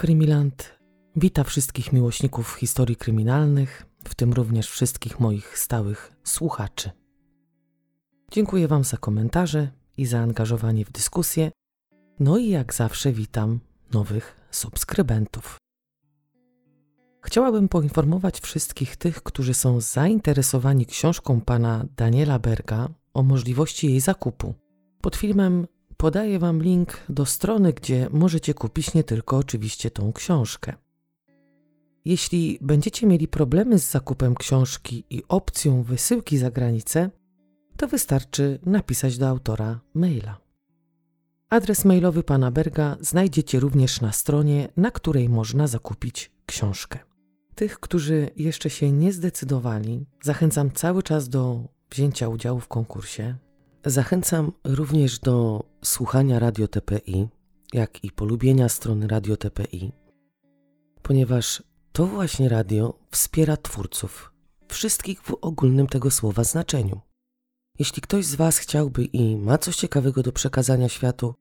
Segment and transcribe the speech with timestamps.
[0.00, 0.78] Krymiland
[1.16, 6.90] wita wszystkich miłośników historii kryminalnych, w tym również wszystkich moich stałych słuchaczy.
[8.32, 11.50] Dziękuję Wam za komentarze i zaangażowanie w dyskusję.
[12.20, 13.60] No i jak zawsze witam
[13.92, 15.58] nowych subskrybentów.
[17.22, 24.54] Chciałabym poinformować wszystkich tych, którzy są zainteresowani książką pana Daniela Berga o możliwości jej zakupu.
[25.00, 25.66] Pod filmem
[26.00, 30.74] podaję Wam link do strony, gdzie możecie kupić nie tylko oczywiście tą książkę.
[32.04, 37.10] Jeśli będziecie mieli problemy z zakupem książki i opcją wysyłki za granicę,
[37.76, 40.40] to wystarczy napisać do autora maila.
[41.50, 46.98] Adres mailowy pana Berga znajdziecie również na stronie, na której można zakupić książkę.
[47.54, 53.49] Tych, którzy jeszcze się nie zdecydowali, zachęcam cały czas do wzięcia udziału w konkursie.
[53.84, 57.28] Zachęcam również do słuchania Radio TPI,
[57.72, 59.92] jak i polubienia strony Radio TPI,
[61.02, 61.62] ponieważ
[61.92, 64.32] to właśnie radio wspiera twórców,
[64.68, 67.00] wszystkich w ogólnym tego słowa znaczeniu.
[67.78, 71.34] Jeśli ktoś z Was chciałby i ma coś ciekawego do przekazania światu,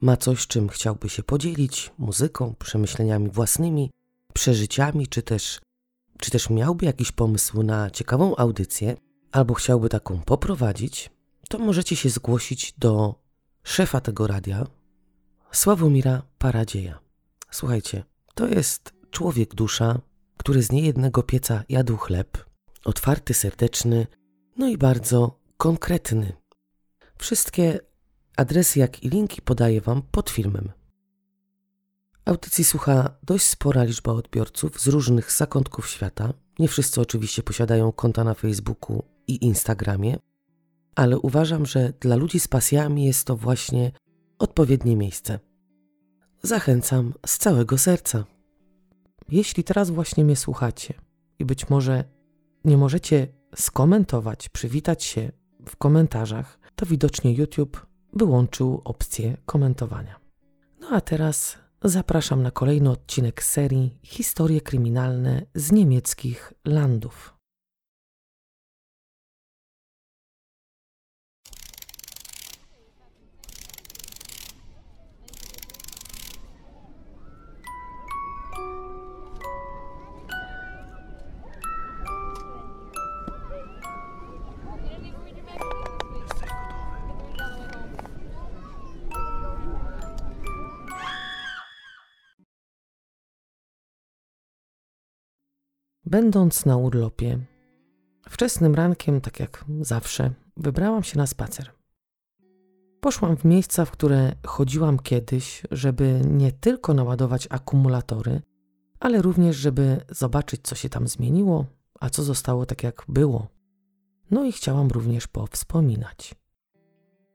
[0.00, 3.90] ma coś, czym chciałby się podzielić muzyką, przemyśleniami własnymi,
[4.34, 5.60] przeżyciami, czy też,
[6.18, 8.96] czy też miałby jakiś pomysł na ciekawą audycję,
[9.32, 11.13] albo chciałby taką poprowadzić,
[11.48, 13.14] to możecie się zgłosić do
[13.62, 14.66] szefa tego radia,
[15.52, 16.98] Sławomira Paradzieja.
[17.50, 20.00] Słuchajcie, to jest człowiek dusza,
[20.36, 22.44] który z niejednego pieca jadł chleb,
[22.84, 24.06] otwarty, serdeczny,
[24.56, 26.32] no i bardzo konkretny.
[27.18, 27.80] Wszystkie
[28.36, 30.72] adresy, jak i linki podaję Wam pod filmem.
[32.24, 36.32] Audycji słucha dość spora liczba odbiorców z różnych zakątków świata.
[36.58, 40.18] Nie wszyscy oczywiście posiadają konta na Facebooku i Instagramie,
[40.96, 43.92] ale uważam, że dla ludzi z pasjami jest to właśnie
[44.38, 45.38] odpowiednie miejsce.
[46.42, 48.24] Zachęcam z całego serca.
[49.28, 50.94] Jeśli teraz właśnie mnie słuchacie
[51.38, 52.04] i być może
[52.64, 55.32] nie możecie skomentować, przywitać się
[55.66, 60.20] w komentarzach, to widocznie YouTube wyłączył opcję komentowania.
[60.80, 67.33] No a teraz zapraszam na kolejny odcinek serii Historie kryminalne z niemieckich landów.
[96.06, 97.38] Będąc na urlopie,
[98.28, 101.70] wczesnym rankiem, tak jak zawsze, wybrałam się na spacer.
[103.00, 108.42] Poszłam w miejsca, w które chodziłam kiedyś, żeby nie tylko naładować akumulatory,
[109.00, 111.66] ale również, żeby zobaczyć, co się tam zmieniło,
[112.00, 113.46] a co zostało tak, jak było.
[114.30, 116.34] No i chciałam również powspominać.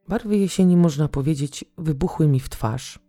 [0.08, 3.00] Barwy jesieni, można powiedzieć, wybuchły mi w twarz.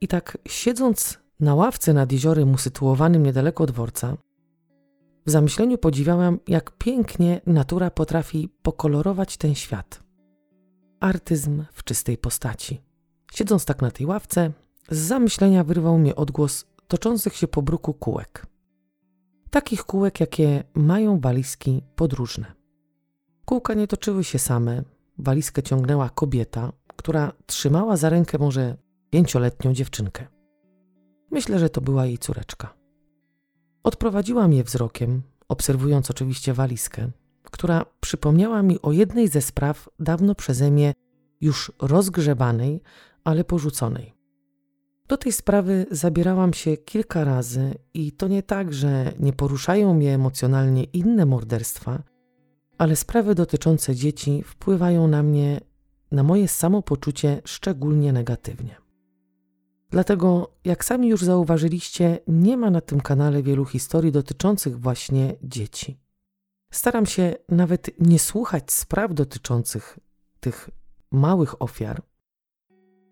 [0.00, 4.16] I tak siedząc na ławce nad jeziorem usytuowanym niedaleko dworca,
[5.26, 10.02] w zamyśleniu podziwiałam, jak pięknie natura potrafi pokolorować ten świat.
[11.00, 12.80] Artyzm w czystej postaci.
[13.32, 14.52] Siedząc tak na tej ławce,
[14.90, 18.46] z zamyślenia wyrwał mnie odgłos toczących się po bruku kółek.
[19.50, 22.52] Takich kółek, jakie mają walizki podróżne.
[23.44, 24.82] Kółka nie toczyły się same,
[25.18, 28.76] walizkę ciągnęła kobieta, która trzymała za rękę może
[29.10, 30.26] pięcioletnią dziewczynkę.
[31.30, 32.75] Myślę, że to była jej córeczka.
[33.86, 37.10] Odprowadziłam je wzrokiem, obserwując oczywiście walizkę,
[37.42, 40.94] która przypomniała mi o jednej ze spraw dawno przeze mnie
[41.40, 42.82] już rozgrzebanej,
[43.24, 44.14] ale porzuconej.
[45.08, 50.14] Do tej sprawy zabierałam się kilka razy i to nie tak, że nie poruszają mnie
[50.14, 52.02] emocjonalnie inne morderstwa,
[52.78, 55.60] ale sprawy dotyczące dzieci wpływają na mnie,
[56.10, 58.85] na moje samopoczucie szczególnie negatywnie.
[59.90, 65.98] Dlatego, jak sami już zauważyliście, nie ma na tym kanale wielu historii dotyczących właśnie dzieci.
[66.72, 69.98] Staram się nawet nie słuchać spraw dotyczących
[70.40, 70.70] tych
[71.10, 72.02] małych ofiar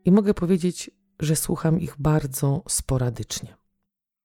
[0.04, 0.90] i mogę powiedzieć,
[1.20, 3.56] że słucham ich bardzo sporadycznie.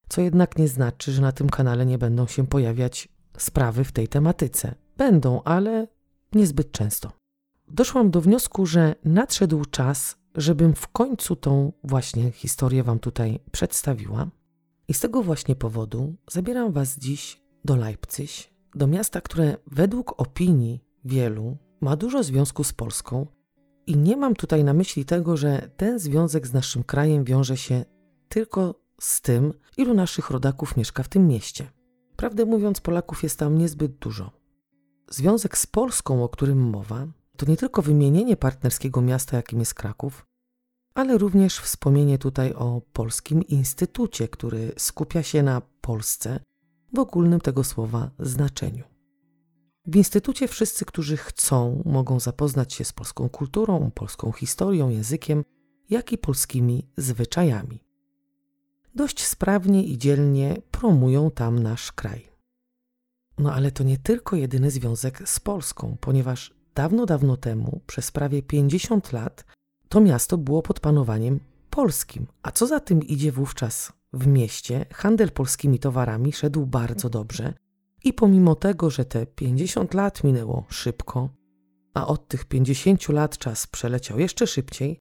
[0.08, 3.08] Co jednak nie znaczy, że na tym kanale nie będą się pojawiać
[3.38, 4.74] sprawy w tej tematyce.
[4.96, 5.86] Będą, ale
[6.32, 7.12] niezbyt często.
[7.68, 14.30] Doszłam do wniosku, że nadszedł czas, żebym w końcu tą właśnie historię Wam tutaj przedstawiła.
[14.88, 18.30] I z tego właśnie powodu zabieram Was dziś do Leipzig,
[18.74, 23.26] do miasta, które według opinii wielu ma dużo związku z Polską.
[23.86, 27.84] I nie mam tutaj na myśli tego, że ten związek z naszym krajem wiąże się
[28.28, 31.70] tylko z tym, ilu naszych rodaków mieszka w tym mieście.
[32.16, 34.30] Prawdę mówiąc, Polaków jest tam niezbyt dużo.
[35.10, 37.06] Związek z Polską, o którym mowa,
[37.40, 40.26] to nie tylko wymienienie partnerskiego miasta, jakim jest Kraków,
[40.94, 46.40] ale również wspomnienie tutaj o Polskim Instytucie, który skupia się na Polsce
[46.94, 48.84] w ogólnym tego słowa znaczeniu.
[49.86, 55.44] W Instytucie wszyscy, którzy chcą, mogą zapoznać się z polską kulturą, polską historią, językiem,
[55.90, 57.84] jak i polskimi zwyczajami.
[58.94, 62.30] Dość sprawnie i dzielnie promują tam nasz kraj.
[63.38, 68.42] No ale to nie tylko jedyny związek z Polską, ponieważ dawno, dawno temu, przez prawie
[68.42, 69.44] 50 lat,
[69.88, 71.40] to miasto było pod panowaniem
[71.70, 72.26] polskim.
[72.42, 77.54] A co za tym idzie wówczas w mieście, handel polskimi towarami szedł bardzo dobrze
[78.04, 81.28] i pomimo tego, że te 50 lat minęło szybko,
[81.94, 84.98] a od tych 50 lat czas przeleciał jeszcze szybciej,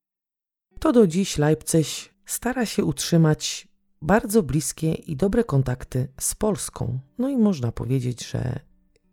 [0.79, 1.87] to do dziś Leipzig
[2.25, 3.67] stara się utrzymać
[4.01, 6.99] bardzo bliskie i dobre kontakty z Polską.
[7.17, 8.59] No i można powiedzieć, że,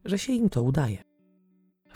[0.04, 1.05] że się im to udaje.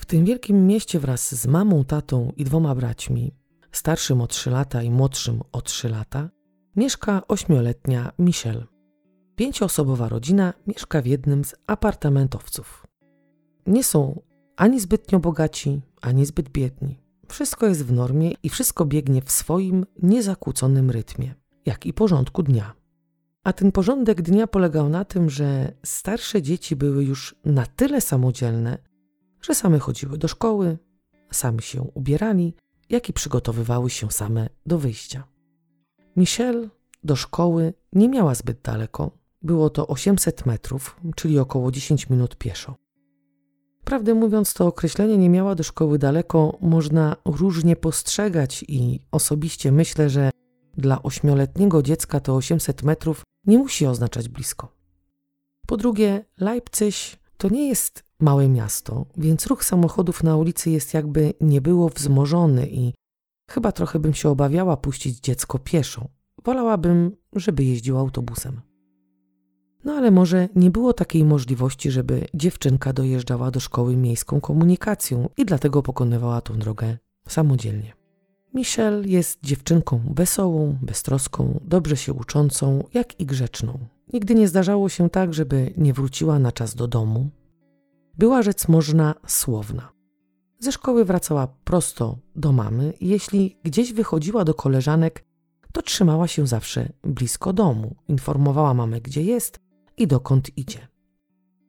[0.01, 3.35] W tym wielkim mieście wraz z mamą, tatą i dwoma braćmi,
[3.73, 6.31] starszym o 3 lata i młodszym o 3 lata,
[6.77, 8.67] mieszka ośmioletnia Michelle.
[9.37, 12.87] Pięcioosobowa rodzina mieszka w jednym z apartamentowców.
[13.67, 14.23] Nie są
[14.57, 16.99] ani zbytnio bogaci, ani zbyt biedni.
[17.29, 21.35] Wszystko jest w normie i wszystko biegnie w swoim niezakłóconym rytmie,
[21.67, 22.75] jak i porządku dnia.
[23.45, 28.90] A ten porządek dnia polegał na tym, że starsze dzieci były już na tyle samodzielne,
[29.43, 30.79] że same chodziły do szkoły,
[31.33, 32.55] sami się ubierali,
[32.91, 35.25] jak i przygotowywały się same do wyjścia.
[36.17, 36.69] Michelle
[37.05, 39.11] do szkoły nie miała zbyt daleko.
[39.43, 42.75] Było to 800 metrów, czyli około 10 minut pieszo.
[43.85, 50.11] Prawdę mówiąc, to określenie nie miała do szkoły daleko można różnie postrzegać i osobiście myślę,
[50.11, 50.31] że
[50.77, 54.73] dla ośmioletniego dziecka to 800 metrów nie musi oznaczać blisko.
[55.67, 56.95] Po drugie, Leipzig
[57.37, 62.69] to nie jest małe miasto, więc ruch samochodów na ulicy jest jakby nie było wzmożony
[62.71, 62.95] i
[63.51, 66.09] chyba trochę bym się obawiała puścić dziecko pieszo.
[66.45, 68.61] Wolałabym, żeby jeździł autobusem.
[69.85, 75.45] No ale może nie było takiej możliwości, żeby dziewczynka dojeżdżała do szkoły miejską komunikacją i
[75.45, 77.93] dlatego pokonywała tą drogę samodzielnie.
[78.55, 83.79] Michelle jest dziewczynką wesołą, beztroską, dobrze się uczącą, jak i grzeczną.
[84.13, 87.31] Nigdy nie zdarzało się tak, żeby nie wróciła na czas do domu.
[88.21, 89.93] Była rzec można słowna.
[90.59, 95.25] Ze szkoły wracała prosto do mamy jeśli gdzieś wychodziła do koleżanek,
[95.73, 99.61] to trzymała się zawsze blisko domu, informowała mamę, gdzie jest
[99.97, 100.89] i dokąd idzie.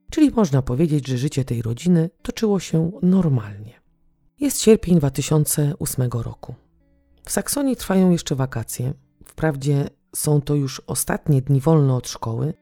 [0.10, 3.82] Czyli można powiedzieć, że życie tej rodziny toczyło się normalnie.
[4.40, 6.56] Jest sierpień 2008 roku.
[7.26, 8.94] W Saksonii trwają jeszcze wakacje.
[9.26, 12.54] Wprawdzie są to już ostatnie dni wolne od szkoły,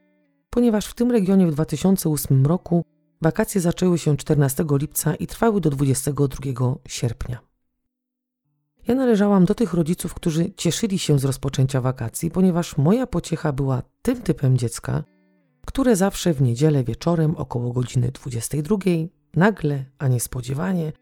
[0.50, 2.84] ponieważ w tym regionie w 2008 roku
[3.22, 7.38] wakacje zaczęły się 14 lipca i trwały do 22 sierpnia.
[8.86, 13.82] Ja należałam do tych rodziców, którzy cieszyli się z rozpoczęcia wakacji, ponieważ moja pociecha była
[14.02, 15.04] tym typem dziecka,
[15.66, 18.76] które zawsze w niedzielę wieczorem około godziny 22
[19.34, 20.92] nagle, a niespodziewanie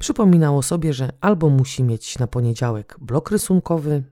[0.00, 4.02] Przypominało sobie, że albo musi mieć na poniedziałek blok rysunkowy,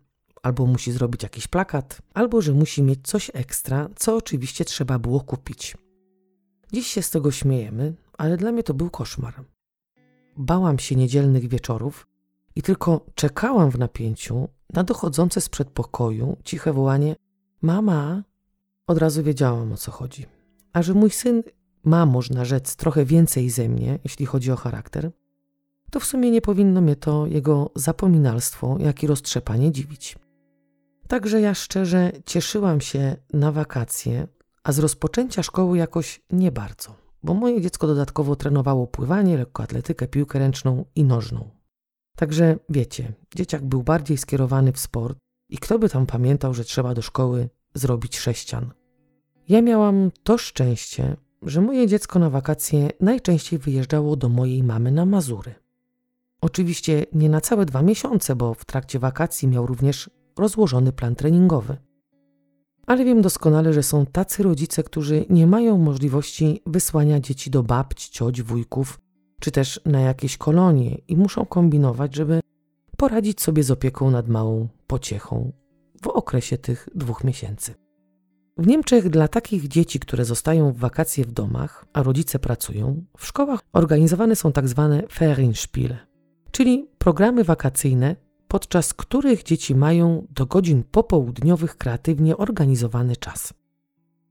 [0.43, 5.21] albo musi zrobić jakiś plakat, albo że musi mieć coś ekstra, co oczywiście trzeba było
[5.21, 5.77] kupić.
[6.73, 9.45] Dziś się z tego śmiejemy, ale dla mnie to był koszmar.
[10.37, 12.07] Bałam się niedzielnych wieczorów
[12.57, 17.17] i tylko czekałam w napięciu na dochodzące z przedpokoju ciche wołanie:
[17.63, 18.23] Mama!
[18.87, 20.27] Od razu wiedziałam o co chodzi.
[20.73, 21.43] A że mój syn
[21.85, 25.11] ma, można rzec, trochę więcej ze mnie, jeśli chodzi o charakter,
[25.91, 30.19] to w sumie nie powinno mnie to jego zapominalstwo, jak i roztrzepanie dziwić.
[31.09, 34.29] Także ja szczerze cieszyłam się na wakacje,
[34.69, 40.39] a z rozpoczęcia szkoły jakoś nie bardzo, bo moje dziecko dodatkowo trenowało pływanie, lekkoatletykę, piłkę
[40.39, 41.51] ręczną i nożną.
[42.17, 46.95] Także wiecie, dzieciak był bardziej skierowany w sport i kto by tam pamiętał, że trzeba
[46.95, 48.71] do szkoły zrobić sześcian.
[49.49, 55.07] Ja miałam to szczęście, że moje dziecko na wakacje najczęściej wyjeżdżało do mojej mamy na
[55.07, 55.55] Mazury.
[56.41, 61.88] Oczywiście nie na całe dwa miesiące, bo w trakcie wakacji miał również rozłożony plan treningowy.
[62.89, 68.11] Ale wiem doskonale, że są tacy rodzice, którzy nie mają możliwości wysłania dzieci do babci,
[68.11, 69.01] cioć, wujków,
[69.41, 72.41] czy też na jakieś kolonie i muszą kombinować, żeby
[72.97, 75.53] poradzić sobie z opieką nad małą pociechą
[76.03, 77.75] w okresie tych dwóch miesięcy.
[78.59, 83.27] W Niemczech dla takich dzieci, które zostają w wakacje w domach, a rodzice pracują, w
[83.27, 85.99] szkołach organizowane są tak zwane Ferienspiele,
[86.51, 88.17] czyli programy wakacyjne
[88.49, 93.55] podczas których dzieci mają do godzin popołudniowych kreatywnie organizowany czas.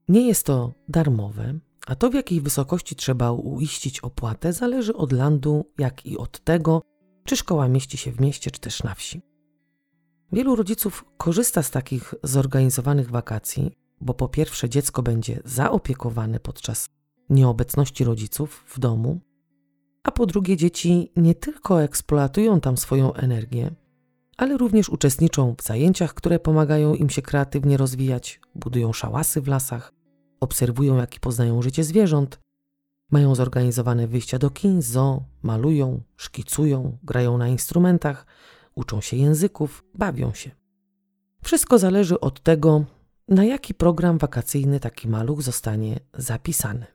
[0.09, 5.65] Nie jest to darmowe, a to w jakiej wysokości trzeba uiścić opłatę zależy od landu,
[5.77, 6.81] jak i od tego,
[7.23, 9.21] czy szkoła mieści się w mieście, czy też na wsi.
[10.31, 13.71] Wielu rodziców korzysta z takich zorganizowanych wakacji,
[14.01, 16.89] bo po pierwsze dziecko będzie zaopiekowane podczas
[17.29, 19.19] nieobecności rodziców w domu,
[20.03, 23.75] a po drugie dzieci nie tylko eksploatują tam swoją energię,
[24.37, 29.93] ale również uczestniczą w zajęciach, które pomagają im się kreatywnie rozwijać, budują szałasy w lasach,
[30.39, 32.39] obserwują jak i poznają życie zwierząt,
[33.11, 38.25] mają zorganizowane wyjścia do kin, zoo, malują, szkicują, grają na instrumentach,
[38.75, 40.51] uczą się języków, bawią się.
[41.43, 42.85] Wszystko zależy od tego,
[43.27, 46.85] na jaki program wakacyjny taki maluch zostanie zapisany.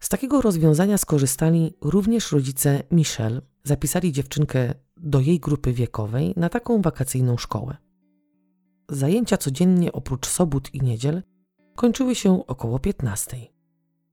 [0.00, 3.40] Z takiego rozwiązania skorzystali również rodzice Michelle.
[3.64, 7.76] Zapisali dziewczynkę do jej grupy wiekowej na taką wakacyjną szkołę.
[8.88, 11.22] Zajęcia codziennie oprócz sobót i niedziel
[11.74, 13.36] kończyły się około 15.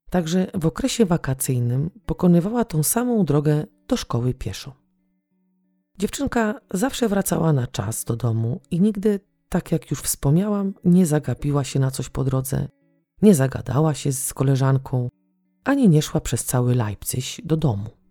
[0.09, 4.75] Także w okresie wakacyjnym pokonywała tą samą drogę do szkoły pieszo.
[5.97, 11.63] Dziewczynka zawsze wracała na czas do domu i nigdy, tak jak już wspomniałam, nie zagapiła
[11.63, 12.67] się na coś po drodze,
[13.21, 15.09] nie zagadała się z koleżanką,
[15.63, 18.02] ani nie szła przez cały Leipzig do domu.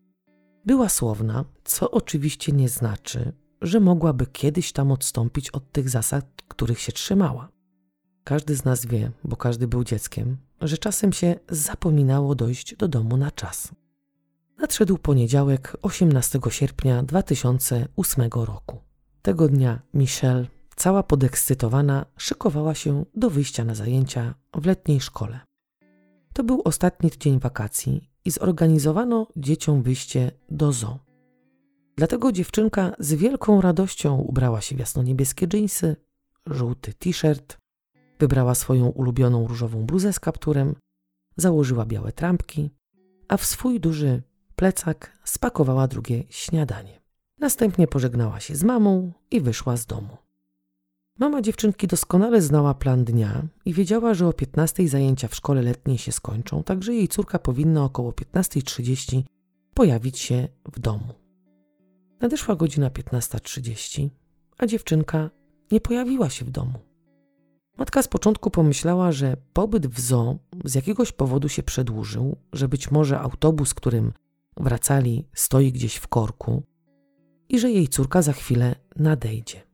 [0.67, 6.81] Była słowna, co oczywiście nie znaczy, że mogłaby kiedyś tam odstąpić od tych zasad, których
[6.81, 7.49] się trzymała.
[8.25, 13.17] Każdy z nas wie, bo każdy był dzieckiem, że czasem się zapominało dojść do domu
[13.17, 13.73] na czas.
[14.59, 18.79] Nadszedł poniedziałek 18 sierpnia 2008 roku.
[19.23, 25.41] Tego dnia Michelle, cała podekscytowana, szykowała się do wyjścia na zajęcia w letniej szkole.
[26.33, 30.99] To był ostatni dzień wakacji i zorganizowano dzieciom wyjście do zoo.
[31.97, 35.97] Dlatego dziewczynka z wielką radością ubrała się w jasno-niebieskie dżinsy,
[36.47, 37.59] żółty t-shirt,
[38.19, 40.75] wybrała swoją ulubioną różową bluzę z kapturem,
[41.37, 42.71] założyła białe trampki,
[43.29, 44.23] a w swój duży
[44.57, 47.01] plecak spakowała drugie śniadanie.
[47.39, 50.17] Następnie pożegnała się z mamą i wyszła z domu.
[51.23, 55.99] Mama dziewczynki doskonale znała plan dnia i wiedziała, że o 15 zajęcia w szkole letniej
[55.99, 59.23] się skończą, także jej córka powinna około 15.30
[59.75, 61.15] pojawić się w domu.
[62.21, 64.09] Nadeszła godzina 15.30,
[64.59, 65.31] a dziewczynka
[65.73, 66.79] nie pojawiła się w domu.
[67.79, 72.91] Matka z początku pomyślała, że pobyt w zoo z jakiegoś powodu się przedłużył, że być
[72.91, 74.13] może autobus, którym
[74.57, 76.63] wracali, stoi gdzieś w korku
[77.49, 79.72] i że jej córka za chwilę nadejdzie.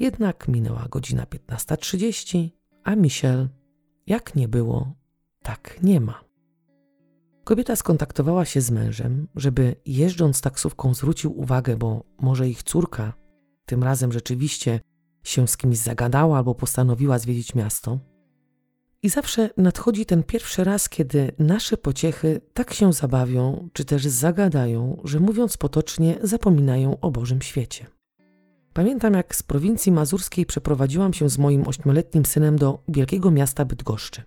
[0.00, 2.48] Jednak minęła godzina 15.30,
[2.84, 3.48] a Michel,
[4.06, 4.94] jak nie było,
[5.42, 6.24] tak nie ma.
[7.44, 13.12] Kobieta skontaktowała się z mężem, żeby jeżdżąc taksówką zwrócił uwagę, bo może ich córka
[13.66, 14.80] tym razem rzeczywiście
[15.22, 17.98] się z kimś zagadała albo postanowiła zwiedzić miasto.
[19.02, 25.00] I zawsze nadchodzi ten pierwszy raz, kiedy nasze pociechy tak się zabawią, czy też zagadają,
[25.04, 27.99] że mówiąc potocznie, zapominają o Bożym świecie.
[28.72, 34.22] Pamiętam, jak z prowincji mazurskiej przeprowadziłam się z moim ośmioletnim synem do wielkiego miasta Bydgoszczy.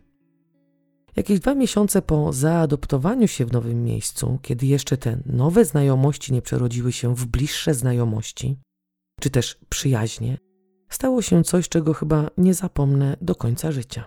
[1.15, 6.41] Jakieś dwa miesiące po zaadoptowaniu się w nowym miejscu, kiedy jeszcze te nowe znajomości nie
[6.41, 8.57] przerodziły się w bliższe znajomości,
[9.19, 10.37] czy też przyjaźnie,
[10.89, 14.05] stało się coś, czego chyba nie zapomnę do końca życia.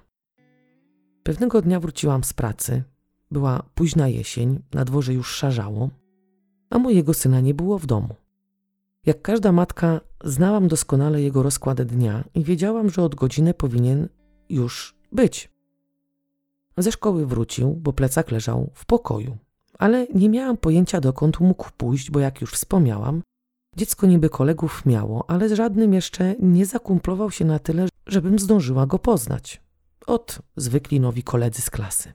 [1.23, 2.83] Pewnego dnia wróciłam z pracy.
[3.31, 5.91] Była późna jesień, na dworze już szarzało,
[6.71, 8.15] a mojego syna nie było w domu.
[9.07, 14.09] Jak każda matka, znałam doskonale jego rozkład dnia i wiedziałam, że od godziny powinien
[14.49, 15.53] już być.
[16.77, 19.37] Ze szkoły wrócił, bo plecak leżał w pokoju,
[19.79, 23.23] ale nie miałam pojęcia dokąd mógł pójść, bo jak już wspomniałam,
[23.77, 28.87] dziecko niby kolegów miało, ale z żadnym jeszcze nie zakumplował się na tyle, żebym zdążyła
[28.87, 29.63] go poznać.
[30.07, 32.13] Od zwykli nowi koledzy z klasy.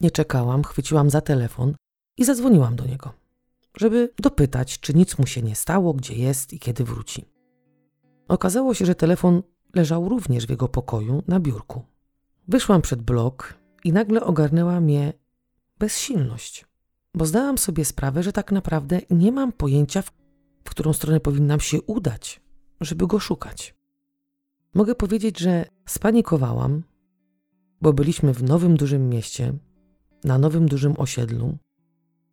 [0.00, 1.74] Nie czekałam, chwyciłam za telefon
[2.16, 3.25] i zadzwoniłam do niego
[3.78, 7.24] żeby dopytać, czy nic mu się nie stało, gdzie jest i kiedy wróci.
[8.28, 9.42] Okazało się, że telefon
[9.74, 11.82] leżał również w jego pokoju na biurku.
[12.48, 13.54] Wyszłam przed blok
[13.84, 15.12] i nagle ogarnęła mnie
[15.78, 16.66] bezsilność,
[17.14, 20.02] bo zdałam sobie sprawę, że tak naprawdę nie mam pojęcia,
[20.64, 22.40] w którą stronę powinnam się udać,
[22.80, 23.74] żeby go szukać.
[24.74, 26.82] Mogę powiedzieć, że spanikowałam,
[27.80, 29.52] bo byliśmy w nowym dużym mieście,
[30.24, 31.58] na nowym dużym osiedlu,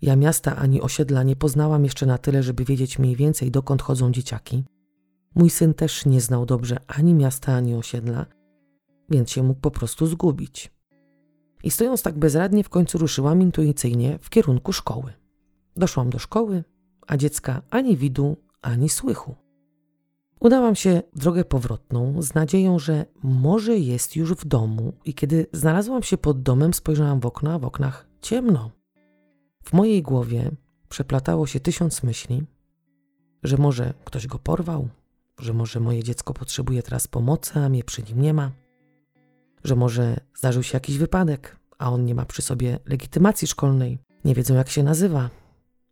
[0.03, 4.12] ja miasta ani osiedla nie poznałam jeszcze na tyle, żeby wiedzieć mniej więcej dokąd chodzą
[4.12, 4.63] dzieciaki.
[5.36, 8.25] Mój syn też nie znał dobrze ani miasta, ani osiedla,
[9.10, 10.72] więc się mógł po prostu zgubić.
[11.63, 15.13] I stojąc tak bezradnie, w końcu ruszyłam intuicyjnie w kierunku szkoły.
[15.75, 16.63] Doszłam do szkoły,
[17.07, 19.36] a dziecka ani widu, ani słychu.
[20.39, 26.03] Udałam się drogę powrotną z nadzieją, że może jest już w domu i kiedy znalazłam
[26.03, 28.83] się pod domem, spojrzałam w okno, a w oknach ciemno.
[29.63, 30.51] W mojej głowie
[30.89, 32.43] przeplatało się tysiąc myśli,
[33.43, 34.89] że może ktoś go porwał,
[35.39, 38.51] że może moje dziecko potrzebuje teraz pomocy, a mnie przy nim nie ma,
[39.63, 44.36] że może zdarzył się jakiś wypadek, a on nie ma przy sobie legitymacji szkolnej, nie
[44.36, 45.29] wiedzą jak się nazywa,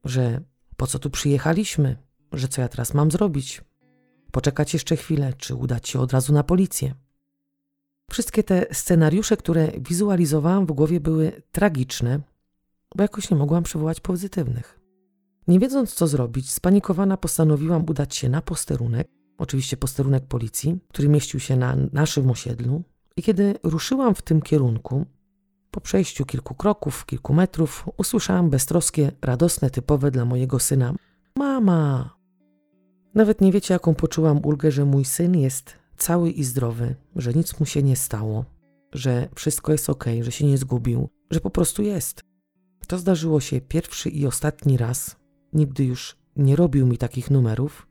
[0.06, 0.42] że
[0.78, 1.98] po co tu przyjechaliśmy,
[2.32, 3.62] że co ja teraz mam zrobić,
[4.32, 6.96] poczekać jeszcze chwilę, czy udać się od razu na policję.
[8.12, 12.20] Wszystkie te scenariusze, które wizualizowałam w głowie, były tragiczne,
[12.96, 14.80] bo jakoś nie mogłam przywołać pozytywnych.
[15.48, 19.08] Nie wiedząc co zrobić, spanikowana postanowiłam udać się na posterunek,
[19.38, 22.84] oczywiście posterunek policji, który mieścił się na naszym osiedlu.
[23.18, 25.06] I kiedy ruszyłam w tym kierunku,
[25.72, 30.94] po przejściu kilku kroków, kilku metrów, usłyszałam beztroskie, radosne, typowe dla mojego syna:
[31.36, 32.16] Mama!
[33.16, 37.60] Nawet nie wiecie, jaką poczułam ulgę, że mój syn jest cały i zdrowy, że nic
[37.60, 38.46] mu się nie stało,
[38.94, 42.22] że wszystko jest ok, że się nie zgubił, że po prostu jest.
[42.92, 45.16] To zdarzyło się pierwszy i ostatni raz.
[45.54, 47.88] Nigdy już nie robił mi takich numerów.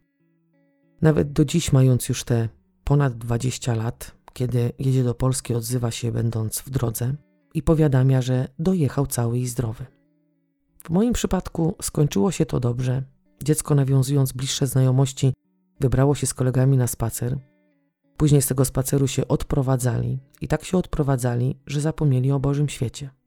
[1.02, 2.48] Nawet do dziś, mając już te
[2.84, 7.14] ponad 20 lat, kiedy jedzie do Polski, odzywa się, będąc w drodze
[7.54, 9.86] i powiadamia, że dojechał cały i zdrowy.
[10.84, 13.02] W moim przypadku skończyło się to dobrze.
[13.44, 15.32] Dziecko, nawiązując bliższe znajomości,
[15.80, 17.38] wybrało się z kolegami na spacer.
[18.16, 23.19] Później z tego spaceru się odprowadzali i tak się odprowadzali, że zapomnieli o Bożym świecie.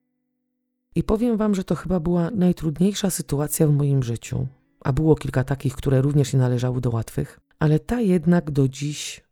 [0.95, 4.47] I powiem Wam, że to chyba była najtrudniejsza sytuacja w moim życiu,
[4.79, 9.23] a było kilka takich, które również nie należały do łatwych, ale ta jednak do dziś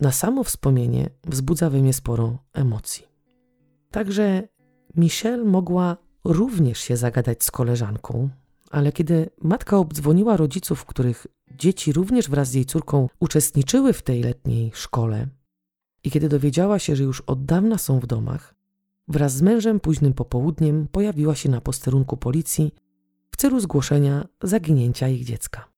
[0.00, 3.06] na samo wspomnienie wzbudza we mnie sporo emocji.
[3.90, 4.48] Także
[4.96, 8.28] Michelle mogła również się zagadać z koleżanką,
[8.70, 11.26] ale kiedy matka obdzwoniła rodziców, których
[11.58, 15.26] dzieci również wraz z jej córką uczestniczyły w tej letniej szkole,
[16.04, 18.54] i kiedy dowiedziała się, że już od dawna są w domach,
[19.08, 22.74] wraz z mężem późnym popołudniem pojawiła się na posterunku policji
[23.30, 25.68] w celu zgłoszenia zaginięcia ich dziecka.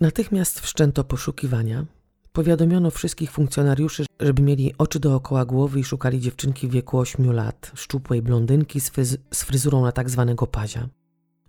[0.00, 1.86] Natychmiast wszczęto poszukiwania.
[2.32, 7.72] Powiadomiono wszystkich funkcjonariuszy, żeby mieli oczy dookoła głowy i szukali dziewczynki w wieku 8 lat,
[7.74, 10.88] szczupłej blondynki z, fryz z fryzurą na tak zwanego pazia.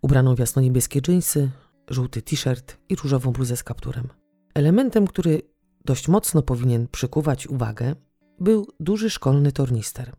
[0.01, 1.49] Ubraną w jasno-niebieskie dżinsy,
[1.89, 4.07] żółty t-shirt i różową bluzę z kapturem.
[4.53, 5.41] Elementem, który
[5.85, 7.95] dość mocno powinien przykuwać uwagę,
[8.39, 10.13] był duży szkolny tornister,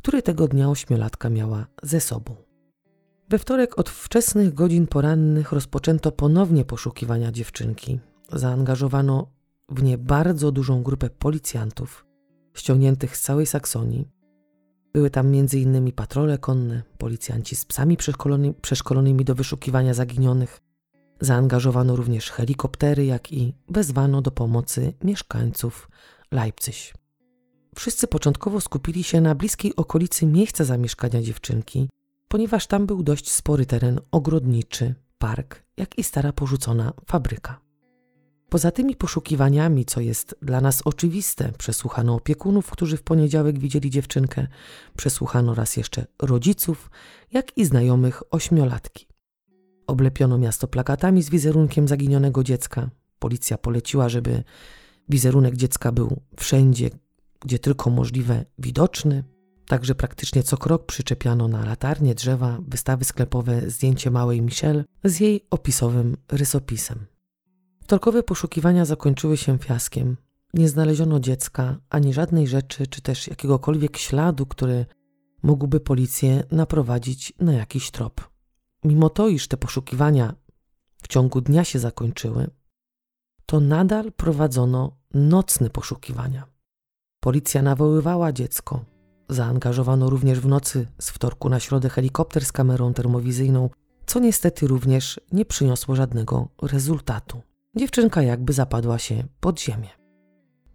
[0.00, 2.36] który tego dnia ośmiolatka miała ze sobą.
[3.28, 8.00] We wtorek od wczesnych godzin porannych rozpoczęto ponownie poszukiwania dziewczynki.
[8.32, 9.26] Zaangażowano
[9.68, 12.06] w nie bardzo dużą grupę policjantów,
[12.54, 14.08] ściągniętych z całej Saksonii.
[14.92, 15.92] Były tam m.in.
[15.92, 20.60] patrole konne, policjanci z psami przeszkolony, przeszkolonymi do wyszukiwania zaginionych.
[21.20, 25.90] Zaangażowano również helikoptery, jak i wezwano do pomocy mieszkańców
[26.30, 26.99] Leipzig.
[27.74, 31.88] Wszyscy początkowo skupili się na bliskiej okolicy miejsca zamieszkania dziewczynki,
[32.28, 37.60] ponieważ tam był dość spory teren ogrodniczy, park, jak i stara porzucona fabryka.
[38.48, 44.46] Poza tymi poszukiwaniami, co jest dla nas oczywiste, przesłuchano opiekunów, którzy w poniedziałek widzieli dziewczynkę,
[44.96, 46.90] przesłuchano raz jeszcze rodziców,
[47.32, 49.06] jak i znajomych ośmiolatki.
[49.86, 52.90] Oblepiono miasto plakatami z wizerunkiem zaginionego dziecka.
[53.18, 54.44] Policja poleciła, żeby
[55.08, 56.90] wizerunek dziecka był wszędzie,
[57.40, 59.24] gdzie tylko możliwe, widoczny.
[59.66, 65.46] Także praktycznie co krok przyczepiano na latarnie, drzewa, wystawy sklepowe zdjęcie małej Michelle z jej
[65.50, 67.06] opisowym rysopisem.
[67.82, 70.16] Wtorkowe poszukiwania zakończyły się fiaskiem.
[70.54, 74.86] Nie znaleziono dziecka, ani żadnej rzeczy, czy też jakiegokolwiek śladu, który
[75.42, 78.30] mógłby policję naprowadzić na jakiś trop.
[78.84, 80.34] Mimo to, iż te poszukiwania
[81.02, 82.50] w ciągu dnia się zakończyły,
[83.46, 86.46] to nadal prowadzono nocne poszukiwania.
[87.20, 88.84] Policja nawoływała dziecko.
[89.28, 93.70] Zaangażowano również w nocy z wtorku na środę helikopter z kamerą termowizyjną,
[94.06, 97.42] co niestety również nie przyniosło żadnego rezultatu.
[97.76, 99.88] Dziewczynka jakby zapadła się pod ziemię.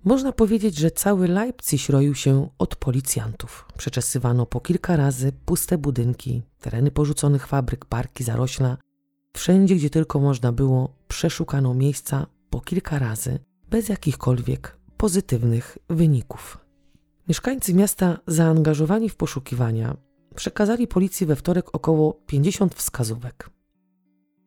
[0.04, 3.68] Można powiedzieć, że cały Leipzig roił się od policjantów.
[3.78, 8.78] Przeczesywano po kilka razy puste budynki, tereny porzuconych fabryk, parki, zarośla.
[9.34, 16.58] Wszędzie, gdzie tylko można było, przeszukano miejsca po kilka razy, bez jakichkolwiek pozytywnych wyników.
[17.28, 19.98] Mieszkańcy miasta zaangażowani w poszukiwania
[20.36, 23.50] przekazali policji we wtorek około 50 wskazówek.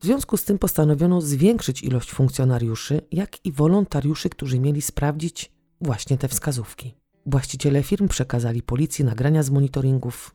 [0.00, 6.18] W związku z tym postanowiono zwiększyć ilość funkcjonariuszy, jak i wolontariuszy, którzy mieli sprawdzić właśnie
[6.18, 6.94] te wskazówki.
[7.26, 10.34] Właściciele firm przekazali policji nagrania z monitoringów.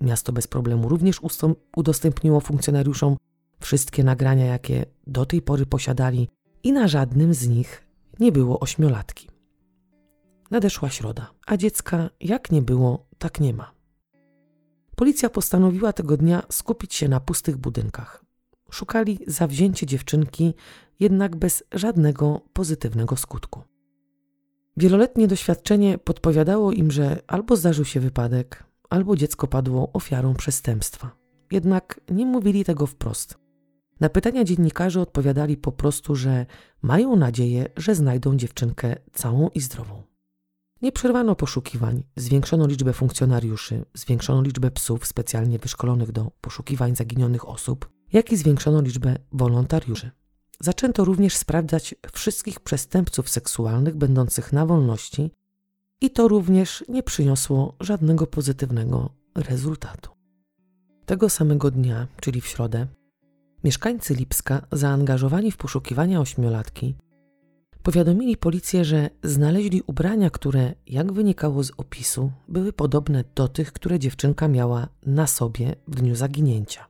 [0.00, 1.20] Miasto bez problemu również
[1.76, 3.16] udostępniło funkcjonariuszom
[3.60, 6.28] wszystkie nagrania, jakie do tej pory posiadali,
[6.62, 7.89] i na żadnym z nich
[8.20, 9.28] nie było ośmiolatki.
[10.50, 13.72] Nadeszła środa, a dziecka jak nie było, tak nie ma.
[14.96, 18.24] Policja postanowiła tego dnia skupić się na pustych budynkach.
[18.70, 20.54] Szukali zawzięcie dziewczynki,
[21.00, 23.62] jednak bez żadnego pozytywnego skutku.
[24.76, 31.10] Wieloletnie doświadczenie podpowiadało im, że albo zdarzył się wypadek, albo dziecko padło ofiarą przestępstwa.
[31.50, 33.38] Jednak nie mówili tego wprost.
[34.00, 36.46] Na pytania dziennikarzy odpowiadali po prostu, że
[36.82, 40.02] mają nadzieję, że znajdą dziewczynkę całą i zdrową.
[40.82, 47.90] Nie przerwano poszukiwań, zwiększono liczbę funkcjonariuszy, zwiększono liczbę psów specjalnie wyszkolonych do poszukiwań zaginionych osób,
[48.12, 50.10] jak i zwiększono liczbę wolontariuszy.
[50.60, 55.30] Zaczęto również sprawdzać wszystkich przestępców seksualnych będących na wolności
[56.00, 60.10] i to również nie przyniosło żadnego pozytywnego rezultatu.
[61.06, 62.86] Tego samego dnia, czyli w środę,
[63.64, 66.94] mieszkańcy Lipska zaangażowani w poszukiwania ośmiolatki
[67.82, 73.98] powiadomili policję, że znaleźli ubrania, które, jak wynikało z opisu, były podobne do tych, które
[73.98, 76.86] dziewczynka miała na sobie w dniu zaginięcia.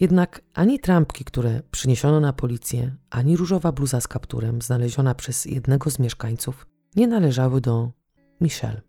[0.00, 5.90] Jednak ani trampki, które przyniesiono na policję, ani różowa bluza z kapturem znaleziona przez jednego
[5.90, 7.90] z mieszkańców nie należały do
[8.40, 8.80] Michelle.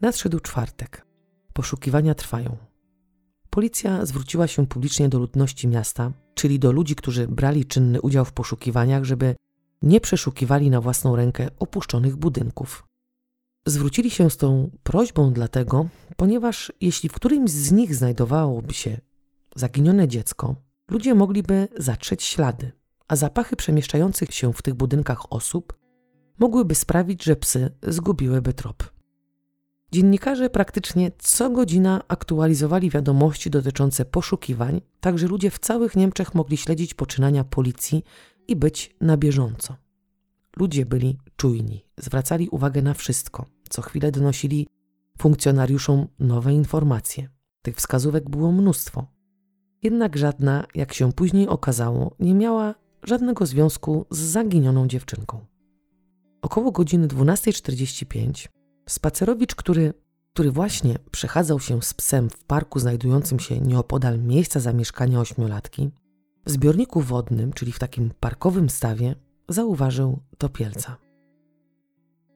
[0.00, 1.06] Nadszedł czwartek.
[1.52, 2.56] Poszukiwania trwają.
[3.54, 8.32] Policja zwróciła się publicznie do ludności miasta, czyli do ludzi, którzy brali czynny udział w
[8.32, 9.36] poszukiwaniach, żeby
[9.82, 12.86] nie przeszukiwali na własną rękę opuszczonych budynków.
[13.66, 19.00] Zwrócili się z tą prośbą dlatego, ponieważ jeśli w którymś z nich znajdowałoby się
[19.56, 20.54] zaginione dziecko,
[20.90, 22.72] ludzie mogliby zatrzeć ślady,
[23.08, 25.78] a zapachy przemieszczających się w tych budynkach osób
[26.38, 28.93] mogłyby sprawić, że psy zgubiłyby trop.
[29.92, 36.56] Dziennikarze praktycznie co godzina aktualizowali wiadomości dotyczące poszukiwań, tak że ludzie w całych Niemczech mogli
[36.56, 38.04] śledzić poczynania policji
[38.48, 39.76] i być na bieżąco.
[40.56, 44.66] Ludzie byli czujni, zwracali uwagę na wszystko, co chwilę donosili
[45.18, 47.28] funkcjonariuszom nowe informacje.
[47.62, 49.06] Tych wskazówek było mnóstwo.
[49.82, 55.46] Jednak żadna, jak się później okazało, nie miała żadnego związku z zaginioną dziewczynką.
[56.42, 58.48] Około godziny 12.45
[58.86, 59.94] spacerowicz, który,
[60.32, 65.90] który właśnie przechadzał się z psem w parku znajdującym się nieopodal miejsca zamieszkania ośmiolatki,
[66.46, 69.14] w zbiorniku wodnym, czyli w takim parkowym stawie,
[69.48, 70.96] zauważył topielca.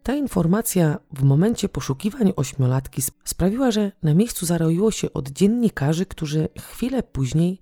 [0.02, 6.48] Ta informacja w momencie poszukiwań ośmiolatki sprawiła, że na miejscu zaroiło się od dziennikarzy, którzy
[6.58, 7.60] chwilę później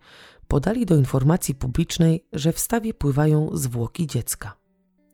[0.48, 4.65] podali do informacji publicznej, że w stawie pływają zwłoki dziecka.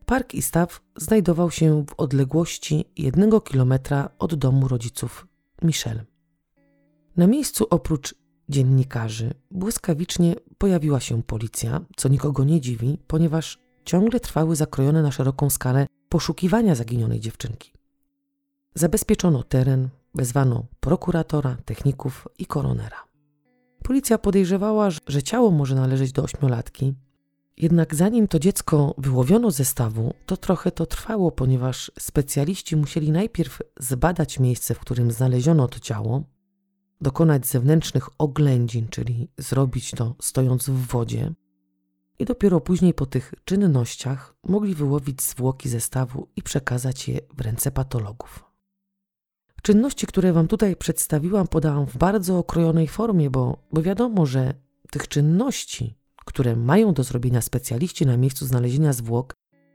[0.05, 5.27] Park i staw znajdował się w odległości jednego kilometra od domu rodziców
[5.61, 6.05] Michelle.
[7.17, 8.15] Na miejscu oprócz
[8.49, 15.49] dziennikarzy błyskawicznie pojawiła się policja, co nikogo nie dziwi, ponieważ ciągle trwały zakrojone na szeroką
[15.49, 17.73] skalę poszukiwania zaginionej dziewczynki.
[18.75, 23.03] Zabezpieczono teren, wezwano prokuratora, techników i koronera.
[23.83, 26.93] Policja podejrzewała, że ciało może należeć do ośmiolatki,
[27.57, 33.61] jednak zanim to dziecko wyłowiono ze stawu, to trochę to trwało, ponieważ specjaliści musieli najpierw
[33.79, 36.23] zbadać miejsce, w którym znaleziono to ciało,
[37.01, 41.33] dokonać zewnętrznych oględzin, czyli zrobić to stojąc w wodzie,
[42.19, 47.41] i dopiero później po tych czynnościach mogli wyłowić zwłoki ze stawu i przekazać je w
[47.41, 48.43] ręce patologów.
[49.61, 54.53] Czynności, które Wam tutaj przedstawiłam, podałam w bardzo okrojonej formie, bo, bo wiadomo, że
[54.91, 55.95] tych czynności,
[56.33, 59.33] które mają do zrobienia specjaliści na miejscu znalezienia zwłok,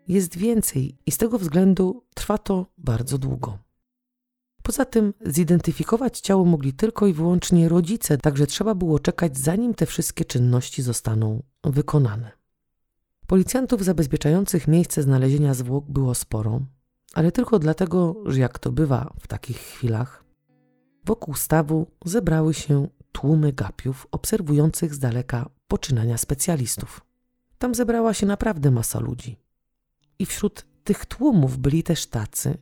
[0.09, 3.59] jest więcej i z tego względu trwa to bardzo długo.
[4.63, 9.87] Poza tym zidentyfikować ciało mogli tylko i wyłącznie rodzice, także trzeba było czekać, zanim te
[9.87, 12.33] wszystkie czynności zostaną wykonane.
[13.27, 16.61] Policjantów zabezpieczających miejsce znalezienia zwłok było sporo,
[17.15, 20.25] ale tylko dlatego, że jak to bywa w takich chwilach,
[21.05, 22.89] wokół stawu zebrały się
[23.21, 27.01] tłumy gapiów obserwujących z daleka poczynania specjalistów.
[27.59, 29.37] Tam zebrała się naprawdę masa ludzi.
[30.19, 32.59] I wśród tych tłumów byli też tacy,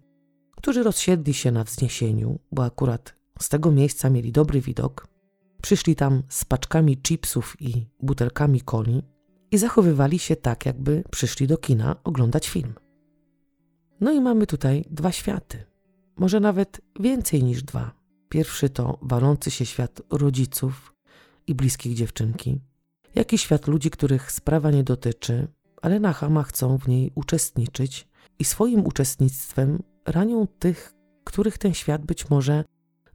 [0.57, 5.07] którzy rozsiedli się na wzniesieniu, bo akurat z tego miejsca mieli dobry widok.
[5.63, 9.03] Przyszli tam z paczkami chipsów i butelkami coli
[9.51, 12.75] i zachowywali się tak, jakby przyszli do kina oglądać film.
[14.01, 15.65] No i mamy tutaj dwa światy,
[16.17, 17.96] może nawet więcej niż dwa.
[18.29, 20.95] Pierwszy to walący się świat rodziców
[21.47, 22.61] i bliskich dziewczynki,
[23.15, 25.49] jak i świat ludzi, których sprawa nie dotyczy,
[25.83, 28.09] ale na Hama chcą w niej uczestniczyć
[28.39, 32.65] i swoim uczestnictwem ranią tych, których ten świat być może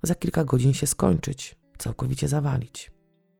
[0.03, 2.91] za kilka godzin się skończyć, całkowicie zawalić.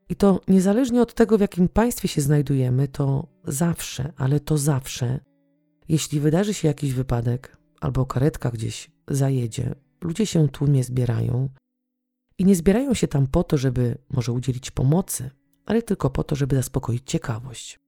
[0.08, 5.20] I to niezależnie od tego, w jakim państwie się znajdujemy, to zawsze, ale to zawsze
[5.88, 11.48] Jeśli wydarzy się jakiś wypadek albo karetka gdzieś zajedzie, ludzie się tłumie zbierają
[12.42, 15.30] i nie zbierają się tam po to, żeby może udzielić pomocy,
[15.66, 17.80] ale tylko po to, żeby zaspokoić ciekawość.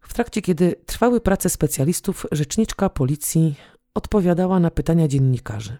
[0.00, 3.54] W trakcie, kiedy trwały prace specjalistów, rzeczniczka policji
[3.94, 5.78] odpowiadała na pytania dziennikarzy.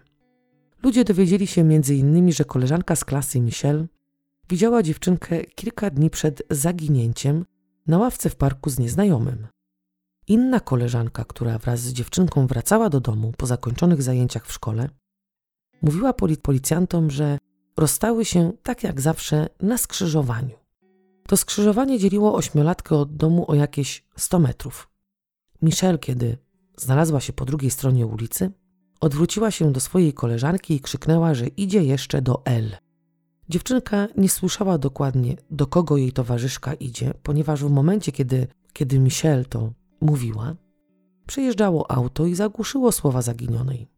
[0.83, 3.87] Ludzie dowiedzieli się m.in., że koleżanka z klasy Michelle
[4.49, 7.45] widziała dziewczynkę kilka dni przed zaginięciem
[7.87, 9.47] na ławce w parku z nieznajomym.
[10.27, 14.89] Inna koleżanka, która wraz z dziewczynką wracała do domu po zakończonych zajęciach w szkole,
[15.81, 17.37] mówiła policjantom, że
[17.77, 20.55] rozstały się tak jak zawsze na skrzyżowaniu.
[21.27, 24.89] To skrzyżowanie dzieliło ośmiolatkę od domu o jakieś 100 metrów.
[25.61, 26.37] Michelle, kiedy
[26.77, 28.51] znalazła się po drugiej stronie ulicy,
[29.01, 32.77] odwróciła się do swojej koleżanki i krzyknęła, że idzie jeszcze do L.
[33.49, 39.45] Dziewczynka nie słyszała dokładnie, do kogo jej towarzyszka idzie, ponieważ w momencie, kiedy, kiedy Michelle
[39.45, 40.55] to mówiła,
[41.27, 43.92] przejeżdżało auto i zagłuszyło słowa zaginionej.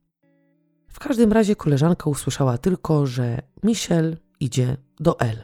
[0.95, 5.43] W każdym razie koleżanka usłyszała tylko, że Michelle idzie do L.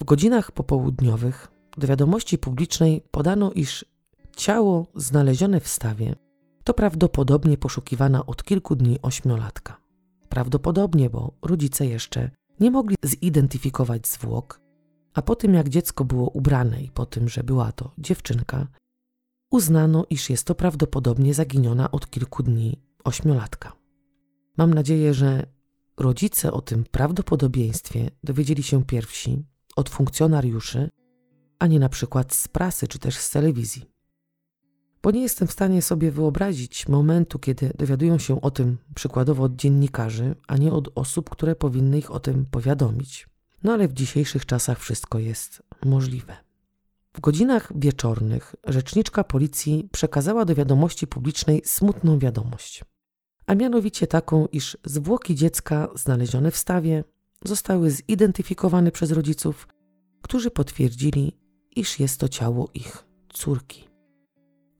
[0.00, 3.84] W godzinach popołudniowych do wiadomości publicznej podano, iż
[4.36, 6.14] ciało znalezione w stawie
[6.64, 9.76] to prawdopodobnie poszukiwana od kilku dni ośmiolatka.
[10.28, 14.60] Prawdopodobnie, bo rodzice jeszcze nie mogli zidentyfikować zwłok,
[15.14, 18.66] a po tym jak dziecko było ubrane i po tym, że była to dziewczynka,
[19.50, 23.81] uznano, iż jest to prawdopodobnie zaginiona od kilku dni ośmiolatka.
[24.56, 25.46] Mam nadzieję, że
[25.96, 29.44] rodzice o tym prawdopodobieństwie dowiedzieli się pierwsi
[29.76, 30.90] od funkcjonariuszy,
[31.58, 33.92] a nie na przykład z prasy czy też z telewizji.
[35.02, 39.56] Bo nie jestem w stanie sobie wyobrazić momentu, kiedy dowiadują się o tym przykładowo od
[39.56, 43.28] dziennikarzy, a nie od osób, które powinny ich o tym powiadomić.
[43.62, 46.36] No ale w dzisiejszych czasach wszystko jest możliwe.
[47.12, 52.84] W godzinach wieczornych rzeczniczka policji przekazała do wiadomości publicznej smutną wiadomość,
[53.52, 57.04] a mianowicie taką, iż zwłoki dziecka znalezione w stawie
[57.44, 59.68] zostały zidentyfikowane przez rodziców,
[60.22, 61.32] którzy potwierdzili,
[61.76, 63.88] iż jest to ciało ich córki.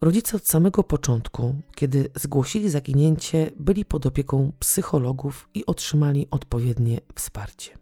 [0.03, 7.79] Rodzice od samego początku, kiedy zgłosili zaginięcie, byli pod opieką psychologów i otrzymali odpowiednie wsparcie.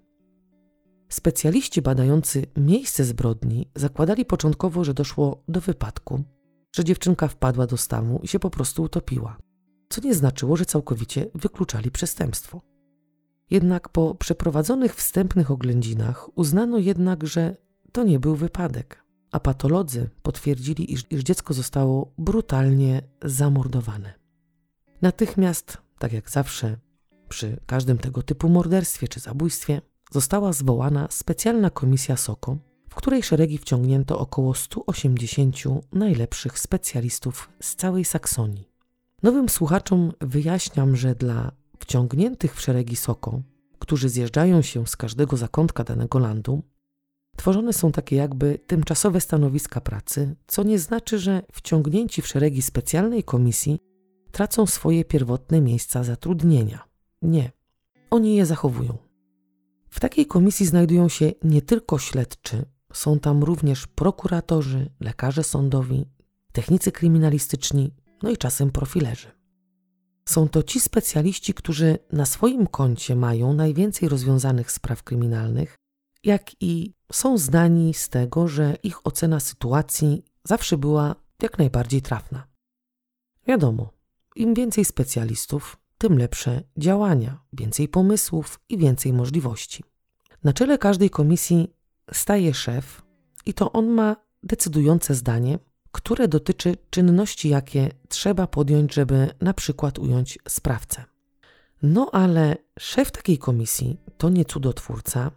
[1.09, 6.23] Specjaliści badający miejsce zbrodni zakładali początkowo, że doszło do wypadku,
[6.77, 9.37] że dziewczynka wpadła do stawu i się po prostu utopiła,
[9.91, 12.61] co nie znaczyło, że całkowicie wykluczali przestępstwo.
[13.51, 17.57] Jednak po przeprowadzonych wstępnych oględzinach uznano jednak, że
[17.93, 24.15] to nie był wypadek, a patolodzy potwierdzili, iż, iż dziecko zostało brutalnie zamordowane.
[25.03, 26.77] Natychmiast, tak jak zawsze,
[27.29, 32.57] przy każdym tego typu morderstwie czy zabójstwie, została zwołana specjalna komisja SOKO,
[32.89, 35.57] w której szeregi wciągnięto około 180
[35.93, 38.70] najlepszych specjalistów z całej Saksonii.
[39.23, 43.43] Nowym słuchaczom wyjaśniam, że dla wciągniętych w szeregi SOKO,
[43.79, 46.63] którzy zjeżdżają się z każdego zakątka danego landu,
[47.37, 53.25] tworzone są takie jakby tymczasowe stanowiska pracy, co nie znaczy, że wciągnięci w szeregi specjalnej
[53.25, 53.79] komisji
[54.33, 56.85] tracą swoje pierwotne miejsca zatrudnienia.
[57.23, 57.51] Nie,
[58.11, 58.99] oni je zachowują.
[59.91, 66.07] W takiej komisji znajdują się nie tylko śledczy, są tam również prokuratorzy, lekarze sądowi,
[66.53, 69.29] technicy kryminalistyczni, no i czasem profilerzy.
[70.29, 75.77] Są to ci specjaliści, którzy na swoim koncie mają najwięcej rozwiązanych spraw kryminalnych,
[76.25, 82.47] jak i są zdani z tego, że ich ocena sytuacji zawsze była jak najbardziej trafna.
[83.47, 83.91] Wiadomo,
[84.37, 89.85] im więcej specjalistów, tym lepsze działania, więcej pomysłów i więcej możliwości.
[90.45, 91.75] Na czele każdej komisji
[92.13, 93.03] staje szef
[93.47, 95.59] i to on ma decydujące zdanie,
[95.93, 101.05] które dotyczy czynności, jakie trzeba podjąć, żeby na przykład ująć sprawcę.
[101.83, 105.31] No ale szef takiej komisji to nie cudotwórca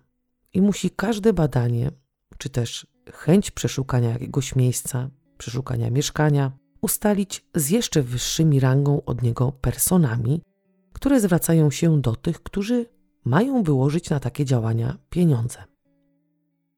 [0.53, 1.91] i musi każde badanie,
[2.37, 9.51] czy też chęć przeszukania jakiegoś miejsca, przeszukania mieszkania, ustalić z jeszcze wyższymi rangą od niego
[9.51, 10.41] personami,
[10.93, 12.85] które zwracają się do tych, którzy
[13.25, 15.63] mają wyłożyć na takie działania pieniądze.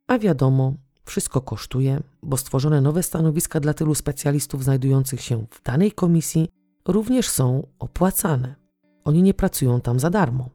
[0.08, 0.74] A wiadomo,
[1.06, 6.50] wszystko kosztuje, bo stworzone nowe stanowiska dla tylu specjalistów znajdujących się w danej komisji
[6.88, 8.56] również są opłacane.
[9.04, 10.50] Oni nie pracują tam za darmo.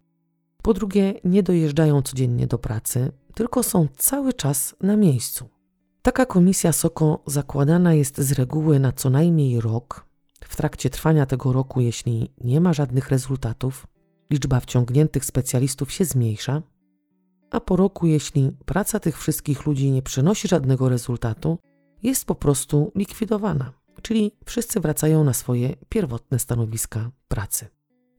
[0.63, 5.49] Po drugie, nie dojeżdżają codziennie do pracy, tylko są cały czas na miejscu.
[6.03, 10.07] Taka komisja SOKO zakładana jest z reguły na co najmniej rok.
[10.45, 13.87] W trakcie trwania tego roku, jeśli nie ma żadnych rezultatów,
[14.31, 16.63] liczba wciągniętych specjalistów się zmniejsza,
[17.51, 21.59] a po roku, jeśli praca tych wszystkich ludzi nie przynosi żadnego rezultatu,
[22.03, 23.73] jest po prostu likwidowana.
[24.03, 27.67] czyli wszyscy wracają na swoje pierwotne stanowiska pracy.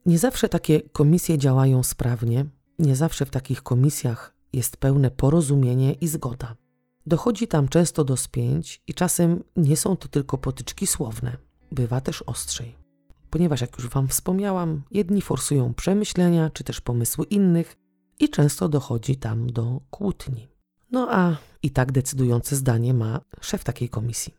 [0.06, 2.46] Nie zawsze takie komisje działają sprawnie,
[2.80, 6.56] nie zawsze w takich komisjach jest pełne porozumienie i zgoda.
[7.06, 11.38] Dochodzi tam często do spięć i czasem nie są to tylko potyczki słowne,
[11.72, 12.76] bywa też ostrzej.
[13.30, 17.76] Ponieważ, jak już Wam wspomniałam, jedni forsują przemyślenia czy też pomysły innych
[18.21, 20.47] i często dochodzi tam do kłótni.
[20.91, 24.36] No a i tak decydujące zdanie ma szef takiej komisji.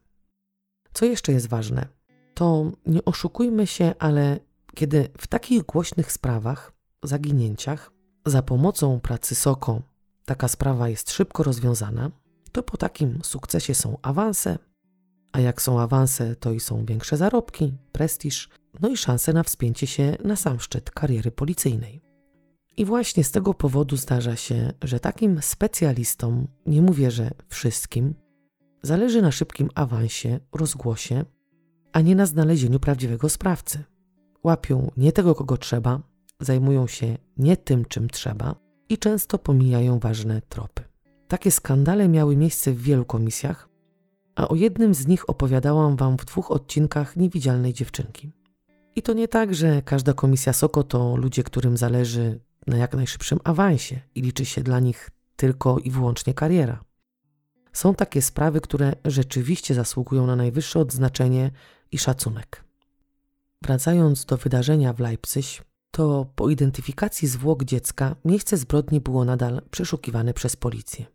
[0.92, 1.86] Co jeszcze jest ważne,
[2.34, 4.40] to nie oszukujmy się, ale
[4.74, 7.92] kiedy w takich głośnych sprawach, zaginięciach,
[8.26, 9.82] za pomocą pracy SOKO
[10.24, 12.10] taka sprawa jest szybko rozwiązana,
[12.52, 14.58] to po takim sukcesie są awanse,
[15.32, 18.48] a jak są awanse, to i są większe zarobki, prestiż,
[18.80, 22.11] no i szanse na wspięcie się na sam szczyt kariery policyjnej.
[22.76, 28.14] I właśnie z tego powodu zdarza się, że takim specjalistom, nie mówię, że wszystkim,
[28.82, 31.24] zależy na szybkim awansie, rozgłosie,
[31.92, 33.84] a nie na znalezieniu prawdziwego sprawcy.
[34.44, 36.00] Łapią nie tego, kogo trzeba,
[36.40, 38.54] zajmują się nie tym, czym trzeba
[38.88, 40.82] i często pomijają ważne tropy.
[41.28, 43.68] Takie skandale miały miejsce w wielu komisjach,
[44.34, 48.32] a o jednym z nich opowiadałam Wam w dwóch odcinkach Niewidzialnej Dziewczynki.
[48.96, 53.38] I to nie tak, że każda komisja SOKO to ludzie, którym zależy na jak najszybszym
[53.44, 56.84] awansie i liczy się dla nich tylko i wyłącznie kariera.
[57.72, 61.50] Są takie sprawy, które rzeczywiście zasługują na najwyższe odznaczenie
[61.92, 62.64] i szacunek.
[63.62, 70.34] Wracając do wydarzenia w Leipzig, to po identyfikacji zwłok dziecka miejsce zbrodni było nadal przeszukiwane
[70.34, 71.06] przez policję.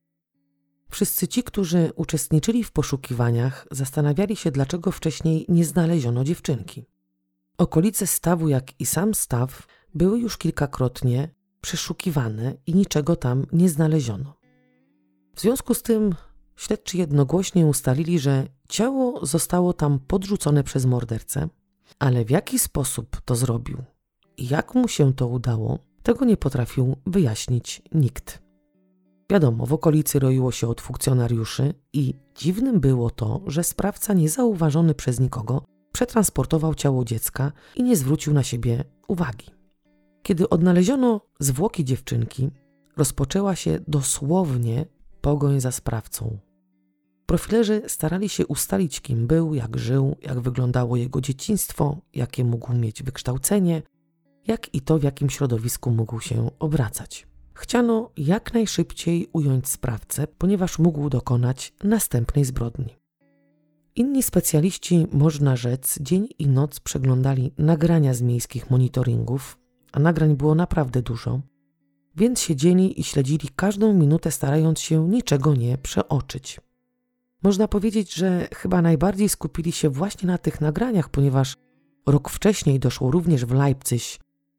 [0.89, 6.85] Wszyscy ci, którzy uczestniczyli w poszukiwaniach, zastanawiali się, dlaczego wcześniej nie znaleziono dziewczynki.
[7.57, 11.29] Okolice stawu, jak i sam staw, były już kilkakrotnie
[11.67, 14.33] przeszukiwane i niczego tam nie znaleziono.
[15.35, 16.15] W związku z tym
[16.55, 21.47] śledczy jednogłośnie ustalili, że ciało zostało tam podrzucone przez mordercę,
[21.99, 23.77] ale w jaki sposób to zrobił
[24.37, 28.41] i jak mu się to udało, tego nie potrafił wyjaśnić nikt.
[29.31, 35.19] Wiadomo, w okolicy roiło się od funkcjonariuszy i dziwnym było to, że sprawca niezauważony przez
[35.19, 39.56] nikogo przetransportował ciało dziecka i nie zwrócił na siebie uwagi.
[40.27, 42.49] Kiedy odnaleziono zwłoki dziewczynki,
[42.97, 44.85] rozpoczęła się dosłownie
[45.21, 46.37] pogoń za sprawcą.
[47.25, 53.03] Profilerzy starali się ustalić, kim był, jak żył, jak wyglądało jego dzieciństwo, jakie mógł mieć
[53.03, 53.81] wykształcenie,
[54.47, 57.27] jak i to, w jakim środowisku mógł się obracać.
[57.53, 62.95] Chciano jak najszybciej ująć sprawcę, ponieważ mógł dokonać następnej zbrodni.
[63.95, 69.57] Inni specjaliści, można rzec, dzień i noc przeglądali nagrania z miejskich monitoringów,
[69.97, 71.41] a nagrań było naprawdę dużo,
[72.15, 76.61] więc siedzieli i śledzili każdą minutę, starając się niczego nie przeoczyć.
[77.43, 81.55] Można powiedzieć, że chyba najbardziej skupili się właśnie na tych nagraniach, ponieważ
[82.05, 84.03] rok wcześniej doszło również w Leipzig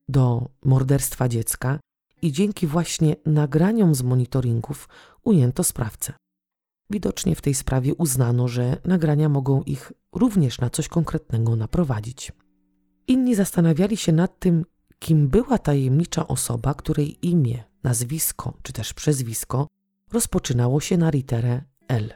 [0.08, 1.80] do morderstwa dziecka
[2.22, 4.88] i dzięki właśnie nagraniom z monitoringów
[5.24, 6.12] ujęto sprawcę.
[6.90, 12.32] Widocznie w tej sprawie uznano, że nagrania mogą ich również na coś konkretnego naprowadzić.
[13.06, 14.64] Inni zastanawiali się nad tym,
[14.98, 19.66] kim była tajemnicza osoba, której imię, nazwisko czy też przezwisko
[20.12, 22.14] rozpoczynało się na literę L.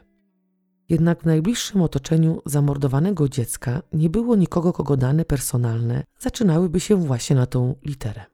[0.89, 7.35] Jednak w najbliższym otoczeniu zamordowanego dziecka nie było nikogo, kogo dane personalne zaczynałyby się właśnie
[7.35, 8.25] na tą literę.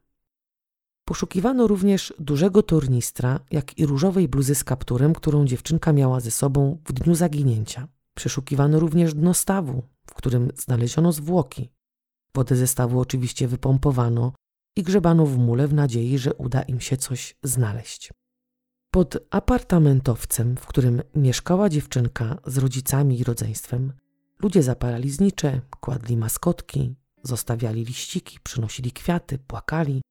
[1.06, 6.78] Poszukiwano również dużego tornistra, jak i różowej bluzy z kapturem, którą dziewczynka miała ze sobą
[6.86, 7.88] w dniu zaginięcia.
[8.16, 11.70] Przeszukiwano również dno stawu, w którym znaleziono zwłoki.
[12.36, 14.34] Wodę ze stawu oczywiście wypompowano
[14.76, 18.12] i grzebano w mule w nadziei, że uda im się coś znaleźć.
[18.92, 23.94] Pod apartamentowcem, w którym mieszkała dziewczynka z rodzicami i rodzeństwem,
[24.40, 30.02] ludzie zapalali znicze, kładli maskotki, zostawiali liściki, przynosili kwiaty, płakali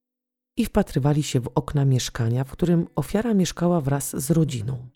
[0.57, 4.89] i wpatrywali się w okna mieszkania, w którym ofiara mieszkała wraz z rodziną.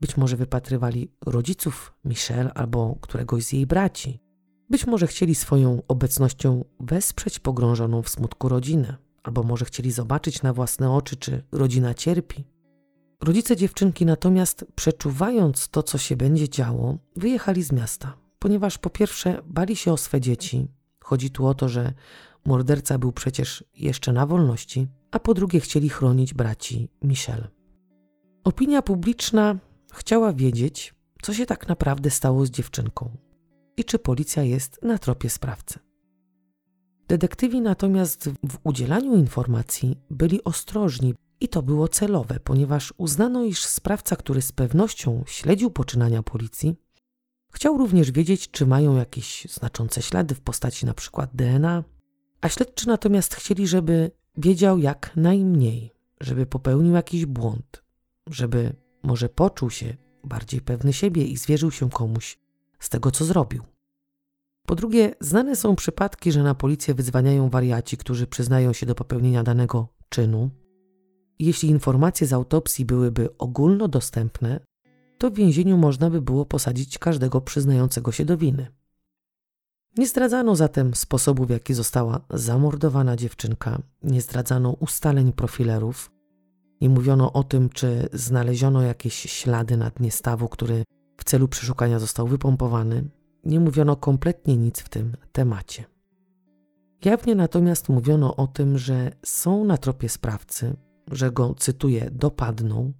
[0.00, 4.27] Być może wypatrywali rodziców Michelle albo któregoś z jej braci.
[4.70, 10.52] Być może chcieli swoją obecnością wesprzeć pogrążoną w smutku rodzinę, albo może chcieli zobaczyć na
[10.52, 12.44] własne oczy, czy rodzina cierpi.
[13.22, 19.42] Rodzice dziewczynki natomiast, przeczuwając to, co się będzie działo, wyjechali z miasta, ponieważ po pierwsze
[19.46, 20.68] bali się o swe dzieci.
[21.04, 21.92] Chodzi tu o to, że
[22.44, 27.48] morderca był przecież jeszcze na wolności, a po drugie chcieli chronić braci Michel.
[28.44, 29.56] Opinia publiczna
[29.92, 33.27] chciała wiedzieć, co się tak naprawdę stało z dziewczynką
[33.78, 35.78] i czy policja jest na tropie sprawcy.
[37.08, 44.16] Detektywi natomiast w udzielaniu informacji byli ostrożni, i to było celowe, ponieważ uznano, iż sprawca,
[44.16, 46.76] który z pewnością śledził poczynania policji,
[47.52, 51.28] Chciał również wiedzieć, czy mają jakieś znaczące ślady w postaci np.
[51.34, 51.84] DNA,
[52.40, 57.82] a śledczy natomiast chcieli, żeby wiedział jak najmniej, żeby popełnił jakiś błąd,
[58.30, 62.38] żeby może poczuł się bardziej pewny siebie i zwierzył się komuś
[62.78, 63.62] z tego, co zrobił.
[64.66, 69.42] Po drugie, znane są przypadki, że na policję wyzwaniają wariaci, którzy przyznają się do popełnienia
[69.42, 70.50] danego czynu.
[71.38, 74.60] Jeśli informacje z autopsji byłyby ogólnodostępne,
[75.18, 78.66] to w więzieniu można by było posadzić każdego przyznającego się do winy.
[79.96, 86.10] Nie zdradzano zatem sposobu, w jaki została zamordowana dziewczynka, nie zdradzano ustaleń profilerów,
[86.80, 90.84] nie mówiono o tym, czy znaleziono jakieś ślady na dnie stawu, który
[91.18, 93.04] w celu przeszukania został wypompowany.
[93.44, 95.84] Nie mówiono kompletnie nic w tym temacie.
[97.04, 100.76] Jawnie natomiast mówiono o tym, że są na tropie sprawcy,
[101.10, 102.92] że go, cytuję, dopadną,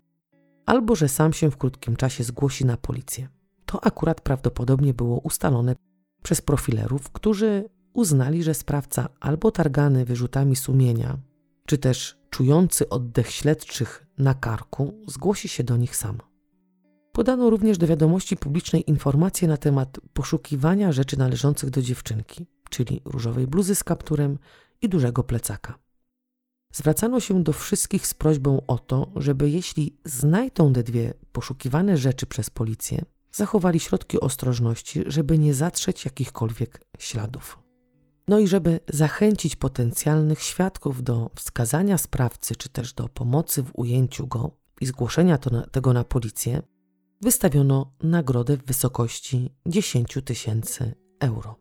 [0.66, 3.28] albo że sam się w krótkim czasie zgłosi na policję.
[3.66, 5.74] To akurat prawdopodobnie było ustalone
[6.22, 11.18] przez profilerów, którzy uznali, że sprawca albo targany wyrzutami sumienia,
[11.66, 16.18] czy też czujący oddech śledczych na karku, zgłosi się do nich sam.
[17.12, 23.46] Podano również do wiadomości publicznej informacje na temat poszukiwania rzeczy należących do dziewczynki, czyli różowej
[23.46, 24.38] bluzy z kapturem
[24.82, 25.78] i dużego plecaka.
[26.72, 32.26] Zwracano się do wszystkich z prośbą o to, żeby jeśli znajdą te dwie poszukiwane rzeczy
[32.26, 37.58] przez policję, zachowali środki ostrożności, żeby nie zatrzeć jakichkolwiek śladów.
[38.28, 44.26] No i żeby zachęcić potencjalnych świadków do wskazania sprawcy, czy też do pomocy w ujęciu
[44.26, 44.50] go
[44.80, 46.62] i zgłoszenia na, tego na policję,
[47.20, 51.56] wystawiono nagrodę w wysokości 10 tysięcy euro.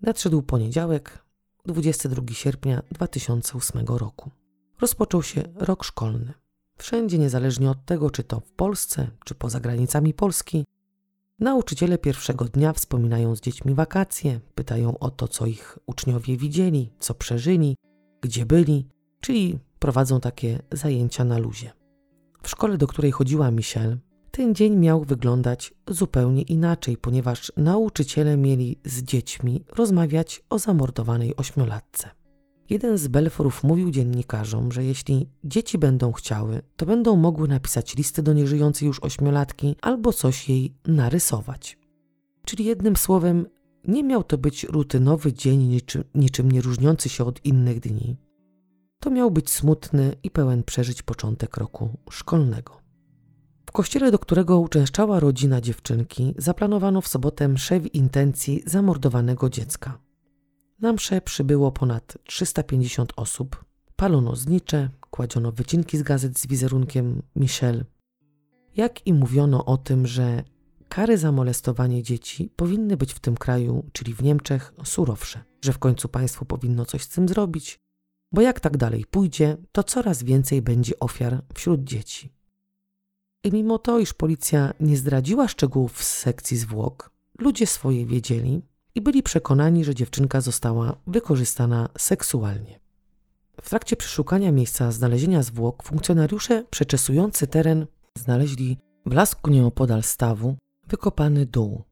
[0.00, 1.24] Nadszedł poniedziałek,
[1.66, 4.30] 22 sierpnia 2008 roku.
[4.80, 6.34] Rozpoczął się rok szkolny.
[6.76, 10.64] Wszędzie, niezależnie od tego, czy to w Polsce, czy poza granicami Polski,
[11.38, 17.14] nauczyciele pierwszego dnia wspominają z dziećmi wakacje, pytają o to, co ich uczniowie widzieli, co
[17.14, 17.76] przeżyli,
[18.20, 18.88] gdzie byli,
[19.20, 21.72] czyli prowadzą takie zajęcia na luzie.
[22.42, 23.98] W szkole, do której chodziła Michelle,
[24.30, 32.10] ten dzień miał wyglądać zupełnie inaczej, ponieważ nauczyciele mieli z dziećmi rozmawiać o zamordowanej ośmiolatce.
[32.70, 38.22] Jeden z Belforów mówił dziennikarzom, że jeśli dzieci będą chciały, to będą mogły napisać listy
[38.22, 41.78] do nieżyjącej już ośmiolatki albo coś jej narysować.
[42.44, 43.46] Czyli jednym słowem,
[43.88, 48.16] nie miał to być rutynowy dzień, niczym, niczym nie różniący się od innych dni.
[49.00, 52.79] To miał być smutny i pełen przeżyć początek roku szkolnego.
[53.70, 59.98] W kościele, do którego uczęszczała rodzina dziewczynki, zaplanowano w sobotę mszę w intencji zamordowanego dziecka.
[60.80, 63.64] Na mszę przybyło ponad 350 osób.
[63.96, 67.84] Palono znicze, kładziono wycinki z gazet z wizerunkiem Michelle.
[68.76, 70.42] Jak i mówiono o tym, że
[70.88, 75.78] kary za molestowanie dzieci powinny być w tym kraju, czyli w Niemczech, surowsze, że w
[75.78, 77.78] końcu państwo powinno coś z tym zrobić,
[78.32, 82.39] bo jak tak dalej pójdzie, to coraz więcej będzie ofiar wśród dzieci.
[83.44, 88.62] I mimo to, iż policja nie zdradziła szczegółów z sekcji zwłok, ludzie swoje wiedzieli
[88.94, 92.80] i byli przekonani, że dziewczynka została wykorzystana seksualnie.
[93.62, 97.86] W trakcie przeszukania miejsca znalezienia zwłok funkcjonariusze przeczesujący teren
[98.18, 100.56] znaleźli w lasku nieopodal stawu
[100.88, 101.82] wykopany dół.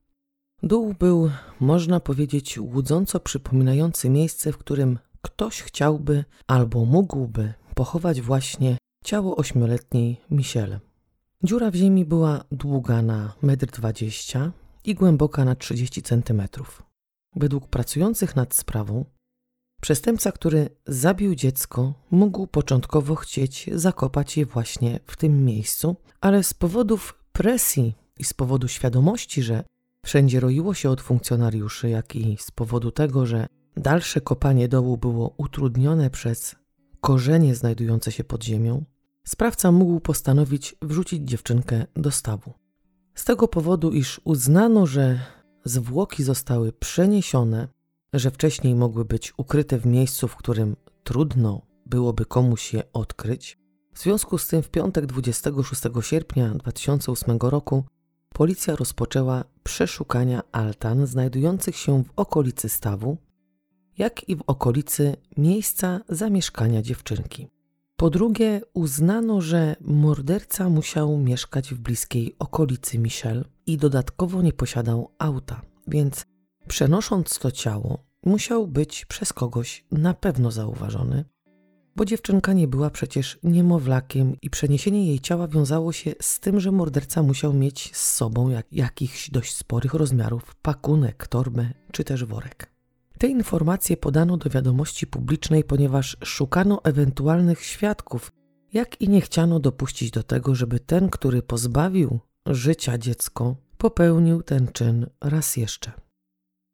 [0.63, 1.31] Dół był,
[1.61, 10.21] można powiedzieć, łudząco przypominający miejsce, w którym ktoś chciałby albo mógłby pochować właśnie ciało ośmioletniej
[10.31, 10.81] Michelle.
[11.45, 14.53] Dziura w ziemi była długa na 1,20 m
[14.85, 16.43] i głęboka na 30 cm.
[17.37, 19.05] Według pracujących nad sprawą,
[19.83, 26.55] przestępca, który zabił dziecko, mógł początkowo chcieć zakopać je właśnie w tym miejscu, ale z
[26.55, 29.65] powodów presji i z powodu świadomości, że
[30.07, 35.35] wszędzie roiło się od funkcjonariuszy, jak i z powodu tego, że dalsze kopanie dołu było
[35.37, 36.57] utrudnione przez
[37.01, 38.85] korzenie znajdujące się pod ziemią,
[39.29, 42.53] sprawca mógł postanowić wrzucić dziewczynkę do stawu.
[43.15, 45.21] Z tego powodu, iż uznano, że
[45.65, 47.69] zwłoki zostały przeniesione,
[48.13, 53.59] że wcześniej mogły być ukryte w miejscu, w którym trudno byłoby komuś je odkryć,
[53.95, 57.85] w związku z tym w piątek 26 sierpnia 2008 roku
[58.29, 63.17] policja rozpoczęła przeszukania altan znajdujących się w okolicy stawu,
[63.99, 67.58] jak i w okolicy miejsca zamieszkania dziewczynki.
[68.01, 75.11] Po drugie, uznano, że morderca musiał mieszkać w bliskiej okolicy Michel i dodatkowo nie posiadał
[75.19, 76.27] auta, więc
[76.69, 81.25] przenosząc to ciało, musiał być przez kogoś na pewno zauważony.
[81.97, 86.73] bo dziewczynka nie była przecież niemowlakiem i przeniesienie jej ciała wiązało się z tym, że
[86.73, 92.78] morderca musiał mieć z sobą jak, jakichś dość sporych rozmiarów pakunek, torbę czy też worek.
[93.19, 98.33] Te informacje podano do wiadomości publicznej, ponieważ szukano ewentualnych świadków,
[98.73, 104.69] jak i nie chciano dopuścić do tego, żeby ten, który pozbawił życia dziecko, popełnił ten
[104.73, 105.93] czyn raz jeszcze.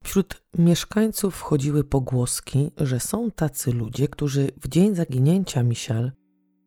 [0.04, 6.12] Wśród mieszkańców chodziły pogłoski, że są tacy ludzie, którzy w dzień zaginięcia Michelle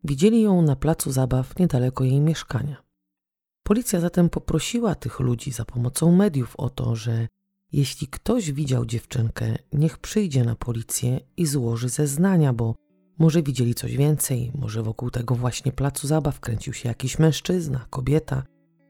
[0.04, 2.82] widzieli ją na placu zabaw niedaleko jej mieszkania.
[3.62, 7.28] Policja zatem poprosiła tych ludzi za pomocą mediów o to, że
[7.72, 12.74] jeśli ktoś widział dziewczynkę, niech przyjdzie na policję i złoży zeznania, bo
[13.18, 18.42] może widzieli coś więcej, może wokół tego właśnie placu zabaw kręcił się jakiś mężczyzna, kobieta,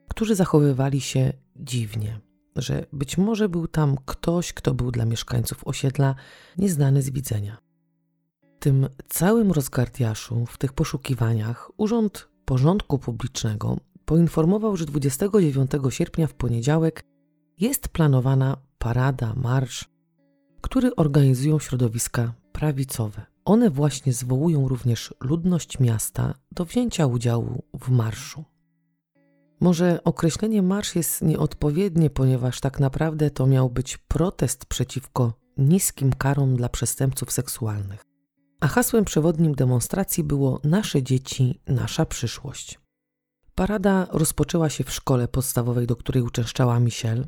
[0.08, 2.20] którzy zachowywali się dziwnie
[2.62, 6.14] że być może był tam ktoś, kto był dla mieszkańców osiedla
[6.58, 7.56] nieznany z widzenia.
[8.56, 16.34] W tym całym rozgardiaszu, w tych poszukiwaniach, Urząd Porządku Publicznego poinformował, że 29 sierpnia w
[16.34, 17.02] poniedziałek
[17.58, 19.88] jest planowana parada, marsz,
[20.60, 23.26] który organizują środowiska prawicowe.
[23.44, 28.44] One właśnie zwołują również ludność miasta do wzięcia udziału w marszu.
[29.60, 36.56] Może określenie marsz jest nieodpowiednie, ponieważ tak naprawdę to miał być protest przeciwko niskim karom
[36.56, 38.04] dla przestępców seksualnych.
[38.60, 42.80] A hasłem przewodnim demonstracji było Nasze dzieci, nasza przyszłość.
[43.54, 47.24] Parada rozpoczęła się w szkole podstawowej, do której uczęszczała Michelle,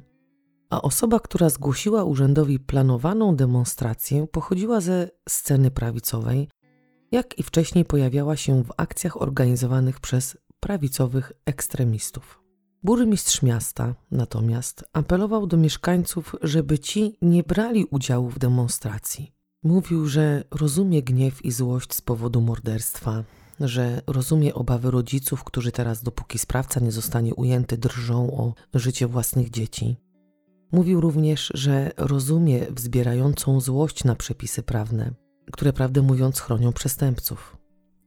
[0.71, 6.49] a osoba, która zgłosiła urzędowi planowaną demonstrację, pochodziła ze sceny prawicowej,
[7.13, 12.41] jak i wcześniej pojawiała się w akcjach organizowanych przez prawicowych ekstremistów.
[12.83, 19.33] Burmistrz miasta natomiast apelował do mieszkańców, żeby ci nie brali udziału w demonstracji.
[19.63, 23.25] Mówił, że rozumie gniew i złość z powodu morderstwa,
[23.61, 29.51] że rozumie obawy rodziców, którzy teraz, dopóki sprawca nie zostanie ujęty, drżą o życie własnych
[29.51, 29.97] dzieci.
[30.73, 35.11] Mówił również, że rozumie wzbierającą złość na przepisy prawne,
[35.53, 37.57] które prawdę mówiąc chronią przestępców.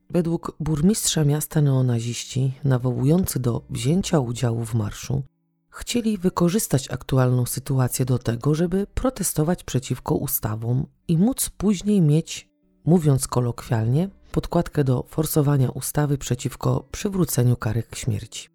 [0.10, 5.24] Według burmistrza miasta neonaziści, nawołujący do wzięcia udziału w marszu,
[5.70, 12.50] chcieli wykorzystać aktualną sytuację do tego, żeby protestować przeciwko ustawom i móc później mieć,
[12.86, 18.53] mówiąc kolokwialnie, podkładkę do forsowania ustawy przeciwko przywróceniu kary śmierci.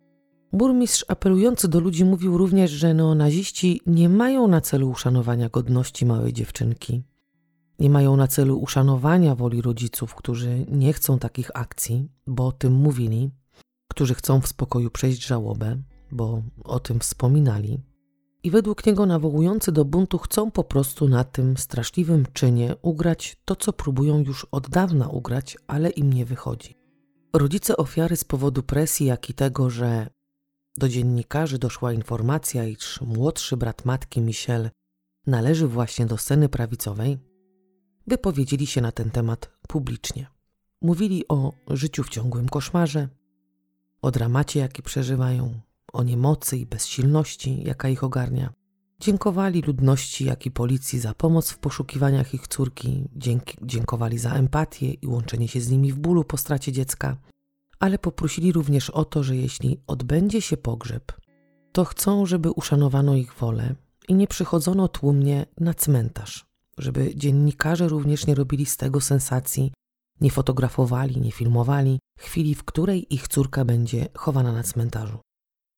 [0.52, 6.32] Burmistrz apelujący do ludzi mówił również, że neonaziści nie mają na celu uszanowania godności małej
[6.32, 7.02] dziewczynki,
[7.78, 12.72] nie mają na celu uszanowania woli rodziców, którzy nie chcą takich akcji, bo o tym
[12.72, 13.30] mówili,
[13.88, 15.76] którzy chcą w spokoju przejść żałobę,
[16.12, 17.80] bo o tym wspominali.
[18.42, 23.56] I według niego nawołujący do buntu chcą po prostu na tym straszliwym czynie ugrać to,
[23.56, 26.74] co próbują już od dawna ugrać, ale im nie wychodzi.
[27.32, 30.10] Rodzice ofiary z powodu presji, jak i tego, że
[30.78, 34.70] do dziennikarzy doszła informacja, iż młodszy brat matki Michel
[35.26, 37.18] należy właśnie do sceny prawicowej,
[38.06, 40.26] wypowiedzieli się na ten temat publicznie.
[40.82, 43.08] Mówili o życiu w ciągłym koszmarze,
[44.02, 45.60] o dramacie, jaki przeżywają,
[45.92, 48.52] o niemocy i bezsilności, jaka ich ogarnia.
[49.00, 53.08] Dziękowali ludności, jak i policji za pomoc w poszukiwaniach ich córki,
[53.62, 57.16] dziękowali za empatię i łączenie się z nimi w bólu po stracie dziecka,
[57.78, 61.12] ale poprosili również o to, że jeśli odbędzie się pogrzeb,
[61.72, 63.74] to chcą, żeby uszanowano ich wolę
[64.08, 66.46] i nie przychodzono tłumnie na cmentarz,
[66.78, 69.72] żeby dziennikarze również nie robili z tego sensacji,
[70.20, 75.18] nie fotografowali, nie filmowali chwili, w której ich córka będzie chowana na cmentarzu.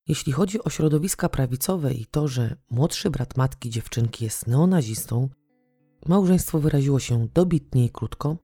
[0.09, 5.29] Jeśli chodzi o środowiska prawicowe i to, że młodszy brat matki dziewczynki jest neonazistą,
[6.07, 8.37] małżeństwo wyraziło się dobitnie i krótko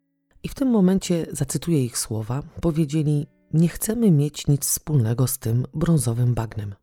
[0.43, 5.67] i w tym momencie, zacytuję ich słowa, powiedzieli: Nie chcemy mieć nic wspólnego z tym
[5.75, 6.75] brązowym bagnem.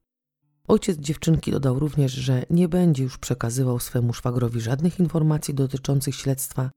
[0.68, 6.72] Ojciec dziewczynki dodał również, że nie będzie już przekazywał swemu szwagrowi żadnych informacji dotyczących śledztwa,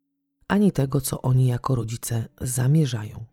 [0.48, 3.24] ani tego, co oni jako rodzice zamierzają.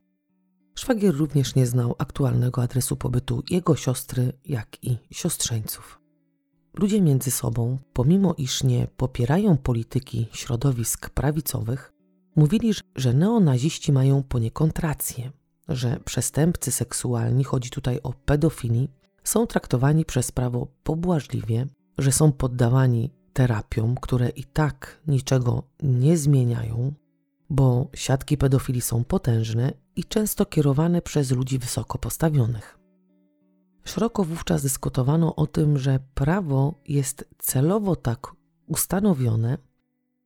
[0.75, 5.99] Szwagier również nie znał aktualnego adresu pobytu jego siostry, jak i siostrzeńców.
[6.79, 11.93] Ludzie między sobą, pomimo iż nie popierają polityki środowisk prawicowych,
[12.35, 15.31] mówili, że neonaziści mają poniekąd rację,
[15.67, 18.89] że przestępcy seksualni, chodzi tutaj o pedofili,
[19.23, 26.93] są traktowani przez prawo pobłażliwie, że są poddawani terapiom, które i tak niczego nie zmieniają,
[27.49, 32.79] bo siatki pedofili są potężne i często kierowane przez ludzi wysoko postawionych.
[33.83, 38.27] Szeroko wówczas dyskutowano o tym, że prawo jest celowo tak
[38.67, 39.57] ustanowione,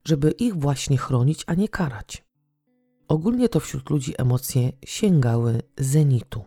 [0.05, 2.26] żeby ich właśnie chronić, a nie karać.
[3.07, 6.43] Ogólnie to wśród ludzi emocje sięgały zenitu.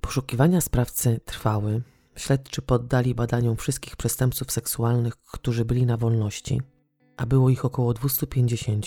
[0.00, 1.82] Poszukiwania sprawcy trwały.
[2.16, 6.60] Śledczy poddali badaniom wszystkich przestępców seksualnych, którzy byli na wolności,
[7.16, 8.86] a było ich około 250.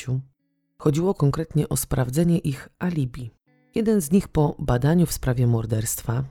[0.77, 3.31] Chodziło konkretnie o sprawdzenie ich alibi.
[3.75, 6.23] Jeden z nich po badaniu w sprawie morderstwa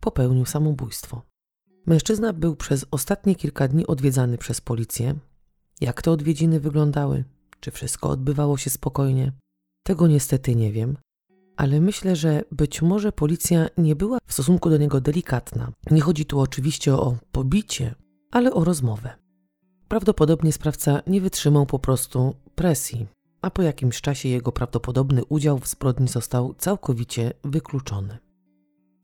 [0.00, 1.22] popełnił samobójstwo.
[1.86, 5.14] Mężczyzna był przez ostatnie kilka dni odwiedzany przez policję.
[5.80, 7.24] Jak te odwiedziny wyglądały?
[7.60, 9.32] Czy wszystko odbywało się spokojnie?
[9.86, 10.96] Tego niestety nie wiem,
[11.56, 15.72] ale myślę, że być może policja nie była w stosunku do niego delikatna.
[15.90, 17.94] Nie chodzi tu oczywiście o pobicie,
[18.30, 19.10] ale o rozmowę.
[19.88, 23.06] Prawdopodobnie sprawca nie wytrzymał po prostu presji,
[23.42, 28.18] a po jakimś czasie jego prawdopodobny udział w zbrodni został całkowicie wykluczony.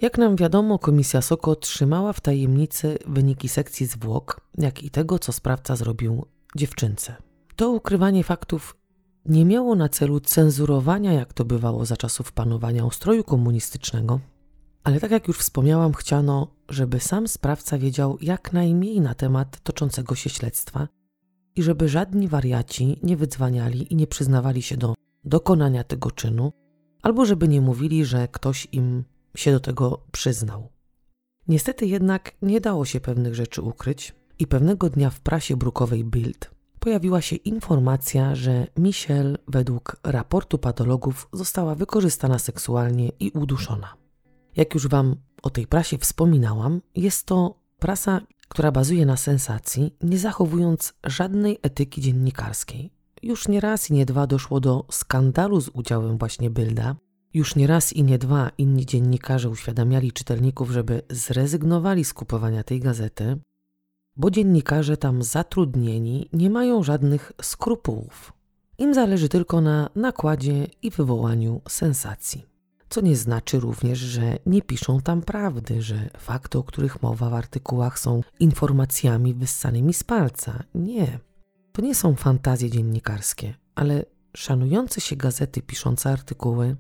[0.01, 5.33] Jak nam wiadomo, komisja Soko trzymała w tajemnicy wyniki sekcji zwłok, jak i tego, co
[5.33, 6.26] sprawca zrobił
[6.57, 7.16] dziewczynce.
[7.57, 8.80] To ukrywanie faktów
[9.27, 14.21] nie miało na celu cenzurowania, jak to bywało za czasów panowania ustroju komunistycznego,
[14.85, 20.14] ale tak jak już wspomniałam, chciano, żeby sam sprawca wiedział jak najmniej na temat toczącego
[20.14, 20.89] się śledztwa
[21.57, 24.95] i żeby żadni wariaci nie wydzwaniali i nie przyznawali się do
[25.25, 26.53] dokonania tego czynu,
[27.03, 29.05] albo żeby nie mówili, że ktoś im
[29.37, 30.68] się do tego przyznał.
[31.49, 36.59] Niestety jednak nie dało się pewnych rzeczy ukryć i pewnego dnia w prasie brukowej Bild
[36.81, 43.95] pojawiła się informacja, że Michelle według raportu patologów została wykorzystana seksualnie i uduszona.
[44.57, 50.18] Jak już Wam o tej prasie wspominałam, jest to prasa, która bazuje na sensacji, nie
[50.18, 52.93] zachowując żadnej etyki dziennikarskiej.
[53.22, 56.97] Już nie raz i nie dwa doszło do skandalu z udziałem właśnie Bilda.
[57.35, 62.81] Już nie raz i nie dwa inni dziennikarze uświadamiali czytelników, żeby zrezygnowali z kupowania tej
[62.81, 63.41] gazety,
[64.16, 68.32] bo dziennikarze tam zatrudnieni nie mają żadnych skrupułów.
[68.78, 72.46] Im zależy tylko na nakładzie i wywołaniu sensacji.
[72.88, 77.34] Co nie znaczy również, że nie piszą tam prawdy, że fakty, o których mowa w
[77.34, 80.62] artykułach, są informacjami wyssanymi z palca.
[80.74, 81.18] Nie.
[81.72, 84.04] To nie są fantazje dziennikarskie, ale
[84.36, 86.76] szanujące się gazety piszące artykuły,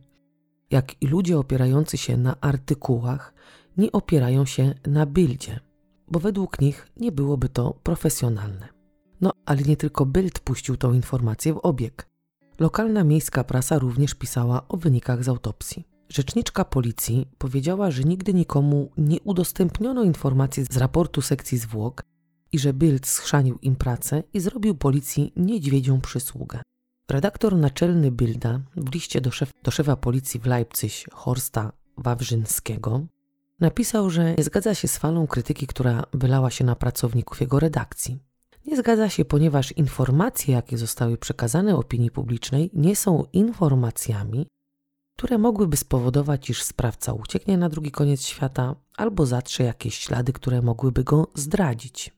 [0.70, 3.34] jak i ludzie opierający się na artykułach,
[3.76, 5.60] nie opierają się na bildzie
[6.10, 8.68] bo według nich nie byłoby to profesjonalne.
[9.20, 12.08] No, ale nie tylko Bild puścił tą informację w obieg.
[12.58, 15.84] Lokalna miejska prasa również pisała o wynikach z autopsji.
[16.08, 22.02] Rzeczniczka policji powiedziała, że nigdy nikomu nie udostępniono informacji z raportu sekcji zwłok
[22.52, 26.62] i że Bild schrzanił im pracę i zrobił policji niedźwiedzią przysługę.
[27.10, 33.06] Redaktor naczelny Bilda w liście do, szef, do szefa policji w Leipzig Horsta Wawrzynskiego
[33.60, 38.18] Napisał, że nie zgadza się z falą krytyki, która wylała się na pracowników jego redakcji.
[38.66, 44.46] Nie zgadza się, ponieważ informacje, jakie zostały przekazane opinii publicznej, nie są informacjami,
[45.16, 50.62] które mogłyby spowodować, iż sprawca ucieknie na drugi koniec świata albo zatrze jakieś ślady, które
[50.62, 52.14] mogłyby go zdradzić.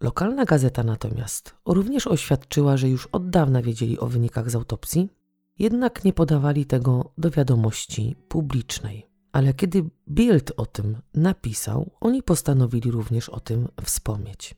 [0.00, 5.10] Lokalna gazeta natomiast również oświadczyła, że już od dawna wiedzieli o wynikach z autopsji,
[5.58, 9.13] jednak nie podawali tego do wiadomości publicznej.
[9.34, 14.54] Ale kiedy Bild o tym napisał, oni postanowili również o tym wspomnieć.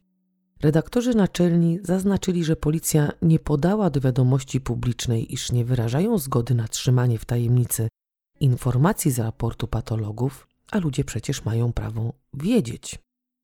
[0.63, 6.69] Redaktorzy naczelni zaznaczyli, że policja nie podała do wiadomości publicznej, iż nie wyrażają zgody na
[6.69, 7.89] trzymanie w tajemnicy
[8.41, 12.99] informacji z raportu patologów, a ludzie przecież mają prawo wiedzieć.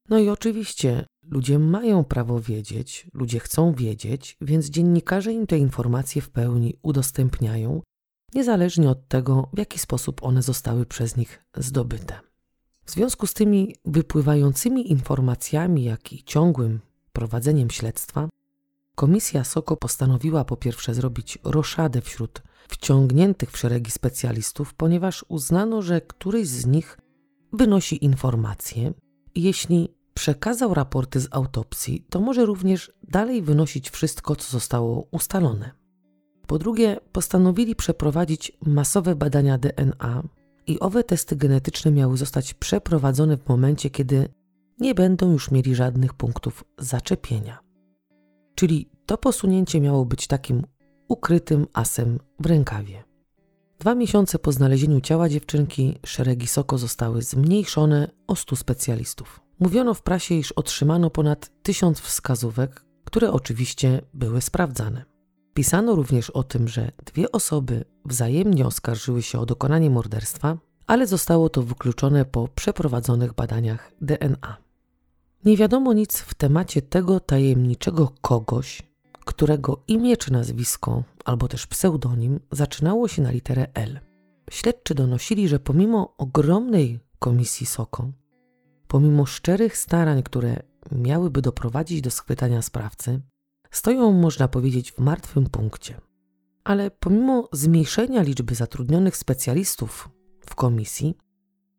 [0.09, 6.22] No i oczywiście ludzie mają prawo wiedzieć, ludzie chcą wiedzieć, więc dziennikarze im te informacje
[6.22, 7.83] w pełni udostępniają
[8.35, 12.20] niezależnie od tego, w jaki sposób one zostały przez nich zdobyte.
[12.85, 16.80] W związku z tymi wypływającymi informacjami, jak i ciągłym
[17.12, 18.28] prowadzeniem śledztwa,
[18.95, 26.01] Komisja Soko postanowiła po pierwsze zrobić roszadę wśród wciągniętych w szeregi specjalistów, ponieważ uznano, że
[26.01, 26.99] któryś z nich
[27.53, 28.93] wynosi informacje
[29.35, 35.82] i jeśli przekazał raporty z autopsji, to może również dalej wynosić wszystko, co zostało ustalone.
[36.53, 40.22] Po drugie, postanowili przeprowadzić masowe badania DNA
[40.66, 44.28] i owe testy genetyczne miały zostać przeprowadzone w momencie, kiedy
[44.78, 47.59] nie będą już mieli żadnych punktów zaczepienia.
[48.55, 50.62] Czyli to posunięcie miało być takim
[51.09, 53.05] ukrytym asem w rękawie.
[53.78, 59.40] Dwa miesiące po znalezieniu ciała dziewczynki szeregi Soko zostały zmniejszone o 100 specjalistów.
[59.61, 65.11] Mówiono w prasie, iż otrzymano ponad tysiąc wskazówek, które oczywiście były sprawdzane.
[65.55, 71.48] Pisano również o tym, że dwie osoby wzajemnie oskarżyły się o dokonanie morderstwa, ale zostało
[71.48, 74.57] to wykluczone po przeprowadzonych badaniach DNA.
[75.44, 78.82] Nie wiadomo nic w temacie tego tajemniczego kogoś,
[79.24, 84.00] którego imię czy nazwisko, albo też pseudonim zaczynało się na literę L.
[84.50, 88.12] Śledczy donosili, że pomimo ogromnej komisji SOKO,
[88.88, 93.20] pomimo szczerych starań, które miałyby doprowadzić do schwytania sprawcy,
[93.73, 96.01] stoją, można powiedzieć, w martwym punkcie.
[96.64, 100.09] Ale pomimo zmniejszenia liczby zatrudnionych specjalistów
[100.47, 101.14] w komisji,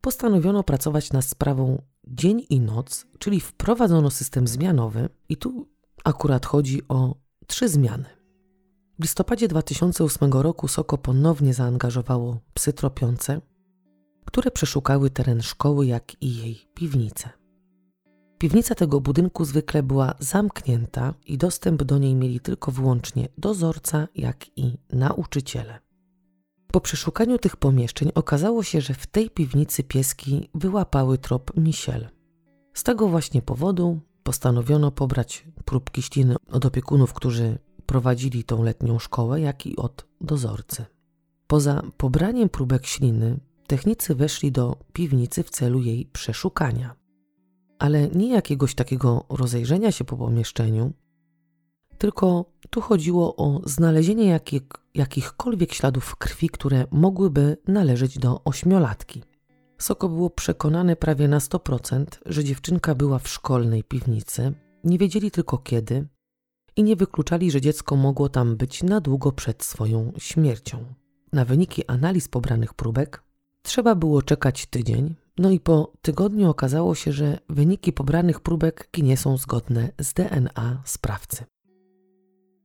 [0.01, 5.67] postanowiono pracować nad sprawą dzień i noc, czyli wprowadzono system zmianowy, i tu
[6.03, 7.15] akurat chodzi o
[7.47, 8.05] trzy zmiany.
[8.99, 13.41] W listopadzie 2008 roku Soko ponownie zaangażowało psy tropiące,
[14.25, 17.42] które przeszukały teren szkoły, jak i jej piwnicę.
[18.43, 24.57] Piwnica tego budynku zwykle była zamknięta i dostęp do niej mieli tylko wyłącznie dozorca, jak
[24.57, 25.79] i nauczyciele.
[26.71, 32.09] Po przeszukaniu tych pomieszczeń okazało się, że w tej piwnicy pieski wyłapały trop Michel.
[32.73, 39.41] Z tego właśnie powodu postanowiono pobrać próbki śliny od opiekunów, którzy prowadzili tą letnią szkołę,
[39.41, 40.85] jak i od dozorcy.
[41.47, 47.02] Poza pobraniem próbek śliny, technicy weszli do piwnicy w celu jej przeszukania.
[47.79, 50.93] Ale nie jakiegoś takiego rozejrzenia się po pomieszczeniu,
[51.97, 54.61] tylko tu chodziło o znalezienie jakich,
[54.93, 59.23] jakichkolwiek śladów krwi, które mogłyby należeć do ośmiolatki.
[59.77, 64.53] Soko było przekonane prawie na 100%, że dziewczynka była w szkolnej piwnicy.
[64.83, 66.07] Nie wiedzieli tylko kiedy
[66.75, 70.85] i nie wykluczali, że dziecko mogło tam być na długo przed swoją śmiercią.
[71.33, 73.23] Na wyniki analiz pobranych próbek
[73.61, 79.17] trzeba było czekać tydzień, no i po tygodniu okazało się, że wyniki pobranych próbek nie
[79.17, 81.45] są zgodne z DNA sprawcy.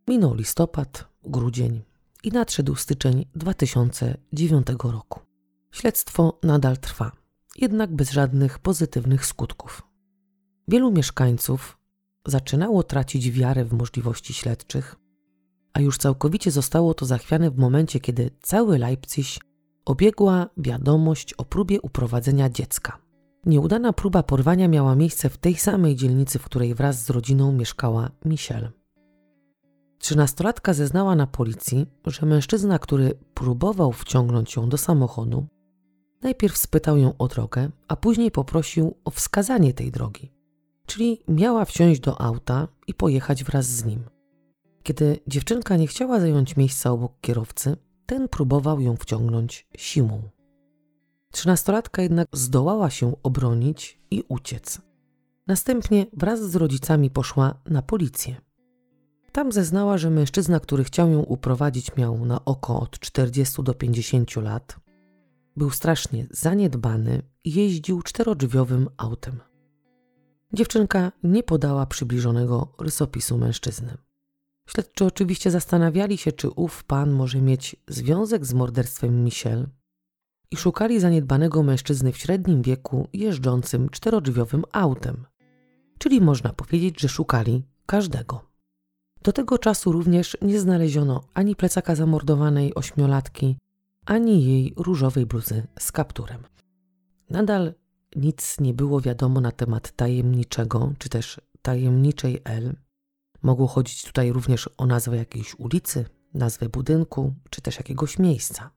[0.08, 1.82] Minął listopad, grudzień
[2.24, 5.20] i nadszedł styczeń 2009 roku.
[5.72, 7.12] Śledztwo nadal trwa,
[7.56, 9.82] jednak bez żadnych pozytywnych skutków.
[10.68, 11.78] Wielu mieszkańców
[12.26, 14.96] zaczynało tracić wiarę w możliwości śledczych,
[15.72, 19.26] a już całkowicie zostało to zachwiane w momencie, kiedy cały Leipzig
[19.88, 22.98] obiegła wiadomość o próbie uprowadzenia dziecka.
[23.46, 28.10] Nieudana próba porwania miała miejsce w tej samej dzielnicy, w której wraz z rodziną mieszkała
[28.24, 28.70] Michelle.
[29.98, 35.46] Trzynastolatka zeznała na policji, że mężczyzna, który próbował wciągnąć ją do samochodu,
[36.22, 40.32] najpierw spytał ją o drogę, a później poprosił o wskazanie tej drogi.
[40.86, 44.04] Czyli miała wsiąść do auta i pojechać wraz z nim.
[44.82, 47.76] Kiedy dziewczynka nie chciała zająć miejsca obok kierowcy,
[48.08, 50.22] ten próbował ją wciągnąć siłą.
[51.30, 54.80] Trzynastolatka jednak zdołała się obronić i uciec.
[55.46, 58.36] Następnie wraz z rodzicami poszła na policję.
[59.32, 64.36] Tam zeznała, że mężczyzna, który chciał ją uprowadzić, miał na oko od 40 do 50
[64.36, 64.76] lat.
[65.56, 69.40] Był strasznie zaniedbany i jeździł czterodrzwiowym autem.
[70.52, 74.07] Dziewczynka nie podała przybliżonego rysopisu mężczyzny.
[74.68, 79.68] Śledczy oczywiście zastanawiali się, czy ów pan może mieć związek z morderstwem Michel
[80.50, 85.26] i szukali zaniedbanego mężczyzny w średnim wieku jeżdżącym czterodrzwiowym autem.
[85.98, 88.44] Czyli można powiedzieć, że szukali każdego.
[89.22, 93.56] Do tego czasu również nie znaleziono ani plecaka zamordowanej ośmiolatki,
[94.06, 96.42] ani jej różowej bluzy z kapturem.
[97.30, 97.74] Nadal
[98.16, 102.76] nic nie było wiadomo na temat tajemniczego, czy też tajemniczej L.
[103.42, 108.70] Mogło chodzić tutaj również o nazwę jakiejś ulicy, nazwę budynku, czy też jakiegoś miejsca.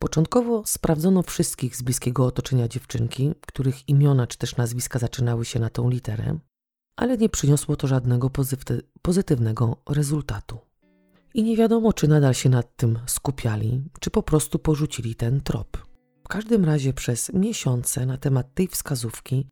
[0.00, 5.70] Początkowo sprawdzono wszystkich z bliskiego otoczenia dziewczynki, których imiona czy też nazwiska zaczynały się na
[5.70, 6.38] tą literę,
[6.96, 8.30] ale nie przyniosło to żadnego
[9.02, 10.58] pozytywnego rezultatu.
[11.34, 15.86] I nie wiadomo, czy nadal się nad tym skupiali, czy po prostu porzucili ten trop.
[16.24, 19.48] W każdym razie przez miesiące na temat tej wskazówki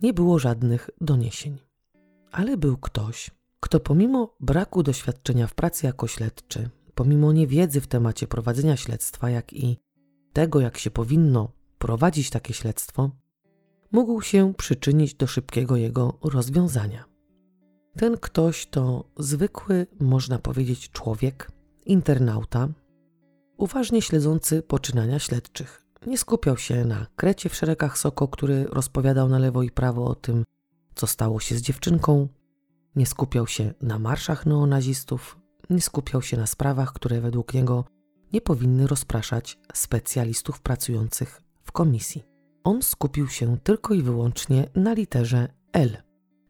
[0.00, 1.58] nie było żadnych doniesień.
[2.32, 3.30] Ale był ktoś,
[3.60, 9.52] kto pomimo braku doświadczenia w pracy jako śledczy, pomimo niewiedzy w temacie prowadzenia śledztwa, jak
[9.52, 9.78] i
[10.32, 13.10] tego, jak się powinno prowadzić takie śledztwo,
[13.92, 17.04] mógł się przyczynić do szybkiego jego rozwiązania.
[17.96, 21.50] Ten ktoś to zwykły, można powiedzieć, człowiek,
[21.86, 22.68] internauta,
[23.56, 25.86] uważnie śledzący poczynania śledczych.
[26.06, 30.14] Nie skupiał się na krecie w szeregach Soko, który rozpowiadał na lewo i prawo o
[30.14, 30.44] tym,
[30.94, 32.28] co stało się z dziewczynką.
[32.96, 35.38] Nie skupiał się na marszach neonazistów,
[35.70, 37.84] nie skupiał się na sprawach, które według niego
[38.32, 42.24] nie powinny rozpraszać specjalistów pracujących w komisji.
[42.64, 45.96] On skupił się tylko i wyłącznie na literze L.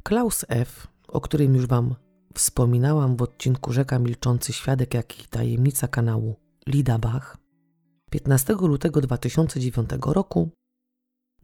[0.02, 1.94] Klaus F., o którym już Wam
[2.34, 6.36] wspominałam w odcinku Rzeka Milczący Świadek, jak i tajemnica kanału
[6.66, 7.36] Lida Bach,
[8.10, 10.50] 15 lutego 2009 roku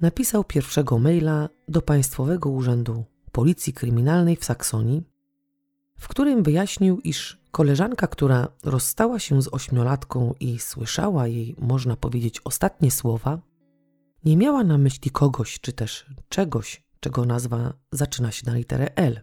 [0.00, 5.02] napisał pierwszego maila do Państwowego Urzędu Policji Kryminalnej w Saksonii,
[5.98, 12.40] w którym wyjaśnił, iż koleżanka, która rozstała się z ośmiolatką i słyszała jej, można powiedzieć,
[12.44, 13.38] ostatnie słowa,
[14.24, 19.20] nie miała na myśli kogoś czy też czegoś, czego nazwa zaczyna się na literę L.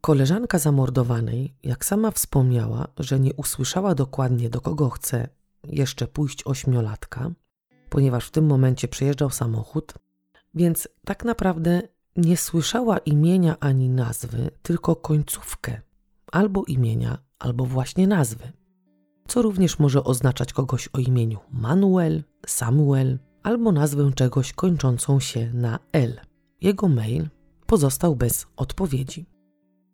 [0.00, 5.28] Koleżanka zamordowanej, jak sama wspomniała, że nie usłyszała dokładnie do kogo chce
[5.64, 7.30] jeszcze pójść ośmiolatka,
[7.88, 9.94] ponieważ w tym momencie przejeżdżał samochód,
[10.54, 11.82] więc tak naprawdę
[12.16, 15.80] nie słyszała imienia ani nazwy, tylko końcówkę
[16.32, 18.52] albo imienia, albo właśnie nazwy.
[19.28, 25.78] Co również może oznaczać kogoś o imieniu Manuel, Samuel albo nazwę czegoś kończącą się na
[25.92, 26.20] L.
[26.60, 27.28] Jego mail
[27.66, 29.26] pozostał bez odpowiedzi.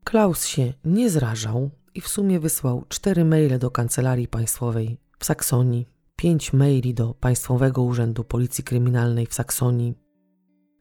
[0.05, 5.89] Klaus się nie zrażał i w sumie wysłał cztery maile do kancelarii państwowej w Saksonii,
[6.16, 9.95] pięć maili do Państwowego Urzędu Policji Kryminalnej w Saksonii,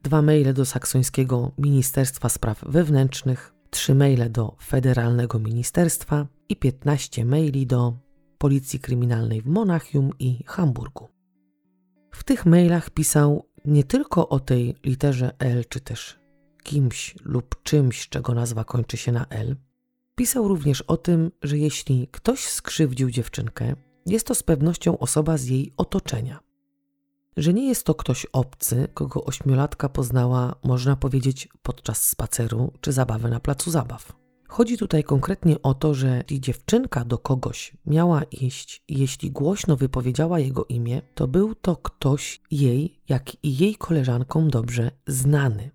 [0.02, 7.66] dwa maile do Saksońskiego Ministerstwa Spraw Wewnętrznych, trzy maile do Federalnego Ministerstwa i 15 maili
[7.66, 7.96] do
[8.38, 11.08] Policji Kryminalnej w Monachium i Hamburgu.
[12.10, 16.20] W tych mailach pisał nie tylko o tej literze L, czy też
[16.62, 19.56] kimś lub czymś, czego nazwa kończy się na L,
[20.14, 23.74] pisał również o tym, że jeśli ktoś skrzywdził dziewczynkę,
[24.06, 26.49] jest to z pewnością osoba z jej otoczenia.
[27.40, 33.30] Że nie jest to ktoś obcy, kogo ośmiolatka poznała, można powiedzieć, podczas spaceru czy zabawy
[33.30, 34.12] na placu zabaw.
[34.48, 40.38] Chodzi tutaj konkretnie o to, że jeśli dziewczynka do kogoś miała iść jeśli głośno wypowiedziała
[40.38, 45.70] jego imię, to był to ktoś jej, jak i jej koleżankom dobrze znany,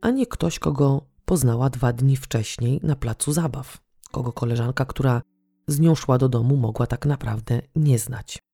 [0.00, 3.78] a nie ktoś, kogo poznała dwa dni wcześniej na placu zabaw,
[4.10, 5.22] kogo koleżanka, która
[5.68, 8.53] z nią szła do domu, mogła tak naprawdę nie znać.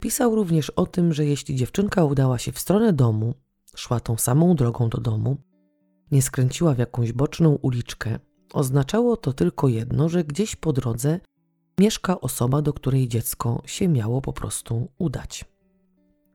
[0.00, 3.34] Pisał również o tym, że jeśli dziewczynka udała się w stronę domu,
[3.76, 5.36] szła tą samą drogą do domu,
[6.10, 8.18] nie skręciła w jakąś boczną uliczkę,
[8.52, 11.20] oznaczało to tylko jedno, że gdzieś po drodze
[11.80, 15.44] mieszka osoba, do której dziecko się miało po prostu udać.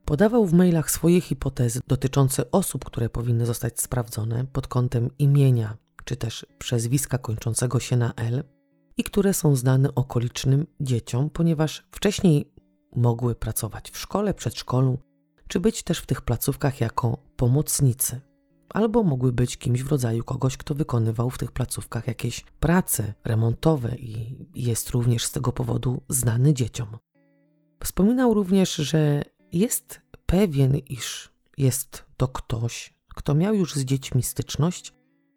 [0.05, 6.15] Podawał w mailach swoje hipotezy dotyczące osób, które powinny zostać sprawdzone pod kątem imienia czy
[6.15, 8.43] też przezwiska kończącego się na L
[8.97, 12.51] i które są znane okolicznym dzieciom, ponieważ wcześniej
[12.95, 14.99] mogły pracować w szkole, przedszkolu,
[15.47, 18.21] czy być też w tych placówkach jako pomocnicy,
[18.69, 23.95] albo mogły być kimś w rodzaju kogoś, kto wykonywał w tych placówkach jakieś prace remontowe
[23.95, 26.97] i jest również z tego powodu znany dzieciom.
[27.83, 34.93] Wspominał również, że jest pewien, iż jest to ktoś, kto miał już z dziećmi styczność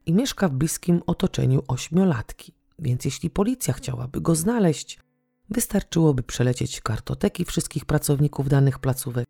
[0.07, 2.55] i mieszka w bliskim otoczeniu ośmiolatki.
[2.79, 4.99] Więc jeśli policja chciałaby go znaleźć,
[5.55, 9.27] wystarczyłoby przelecieć kartoteki wszystkich pracowników danych placówek,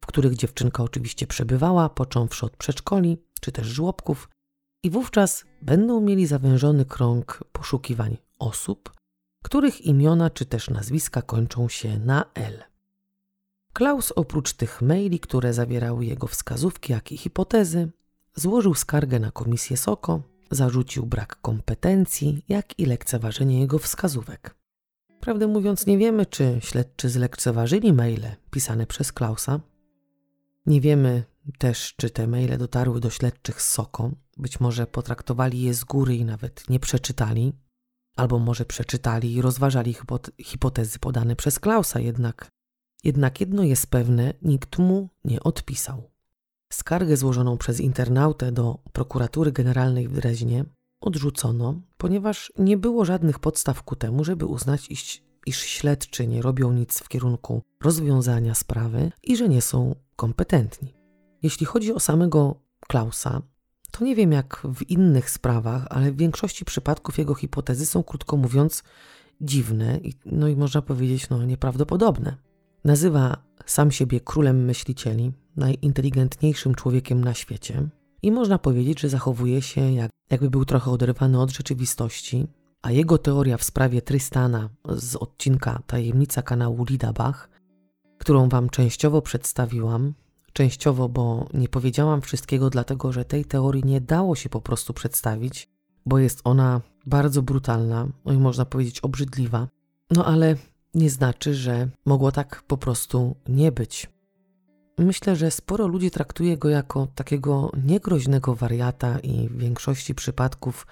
[0.00, 4.28] w których dziewczynka oczywiście przebywała, począwszy od przedszkoli czy też żłobków,
[4.82, 8.92] i wówczas będą mieli zawężony krąg poszukiwań osób,
[9.44, 12.64] których imiona czy też nazwiska kończą się na L.
[13.72, 17.92] Klaus oprócz tych maili, które zawierały jego wskazówki, jak i hipotezy,
[18.34, 24.55] złożył skargę na komisję SOKO, zarzucił brak kompetencji, jak i lekceważenie jego wskazówek.
[25.26, 29.60] Prawdę mówiąc, nie wiemy, czy śledczy zlekceważyli maile pisane przez Klausa.
[30.66, 31.24] Nie wiemy
[31.58, 34.10] też, czy te maile dotarły do śledczych z SOKO.
[34.36, 37.52] Być może potraktowali je z góry i nawet nie przeczytali,
[38.16, 39.94] albo może przeczytali i rozważali
[40.42, 42.48] hipotezy podane przez Klausa, jednak,
[43.04, 46.10] jednak jedno jest pewne, nikt mu nie odpisał.
[46.72, 50.64] Skargę złożoną przez internautę do prokuratury generalnej w Dreźnie
[51.00, 56.72] odrzucono, ponieważ nie było żadnych podstaw ku temu, żeby uznać, iż, iż śledczy nie robią
[56.72, 60.94] nic w kierunku rozwiązania sprawy i że nie są kompetentni.
[61.42, 63.42] Jeśli chodzi o samego Klausa,
[63.90, 68.36] to nie wiem jak w innych sprawach, ale w większości przypadków jego hipotezy są, krótko
[68.36, 68.82] mówiąc,
[69.40, 72.36] dziwne i, no i można powiedzieć, no nieprawdopodobne.
[72.84, 73.36] Nazywa
[73.66, 77.88] sam siebie królem myślicieli, najinteligentniejszym człowiekiem na świecie
[78.22, 82.46] i można powiedzieć, że zachowuje się jak, jakby był trochę oderwany od rzeczywistości,
[82.82, 87.48] a jego teoria w sprawie Tristana z odcinka Tajemnica kanału Lidabach,
[88.18, 90.14] którą Wam częściowo przedstawiłam,
[90.52, 95.68] częściowo, bo nie powiedziałam wszystkiego, dlatego że tej teorii nie dało się po prostu przedstawić,
[96.06, 99.68] bo jest ona bardzo brutalna, no i można powiedzieć obrzydliwa.
[100.10, 100.56] No ale
[100.94, 104.15] nie znaczy, że mogło tak po prostu nie być.
[104.98, 110.86] Myślę, że sporo ludzi traktuje go jako takiego niegroźnego wariata i w większości przypadków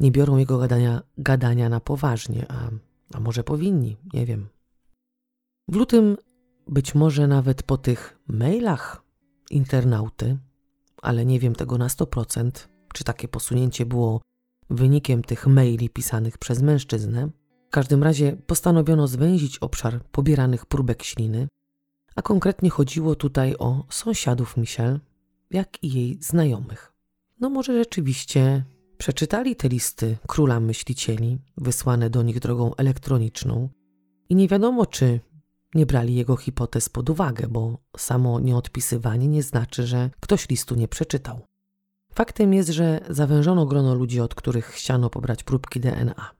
[0.00, 2.70] nie biorą jego gadania, gadania na poważnie, a,
[3.14, 4.48] a może powinni, nie wiem.
[5.68, 6.16] W lutym,
[6.68, 9.02] być może nawet po tych mailach
[9.50, 10.38] internauty,
[11.02, 12.50] ale nie wiem tego na 100%,
[12.94, 14.20] czy takie posunięcie było
[14.70, 17.28] wynikiem tych maili pisanych przez mężczyznę.
[17.68, 21.48] W każdym razie postanowiono zwęzić obszar pobieranych próbek śliny,
[22.16, 25.00] a konkretnie chodziło tutaj o sąsiadów Michelle,
[25.50, 26.92] jak i jej znajomych.
[27.40, 28.64] No może rzeczywiście
[28.98, 33.68] przeczytali te listy króla myślicieli, wysłane do nich drogą elektroniczną
[34.28, 35.20] i nie wiadomo, czy
[35.74, 40.88] nie brali jego hipotez pod uwagę, bo samo nieodpisywanie nie znaczy, że ktoś listu nie
[40.88, 41.40] przeczytał.
[42.12, 46.30] Faktem jest, że zawężono grono ludzi, od których chciano pobrać próbki DNA.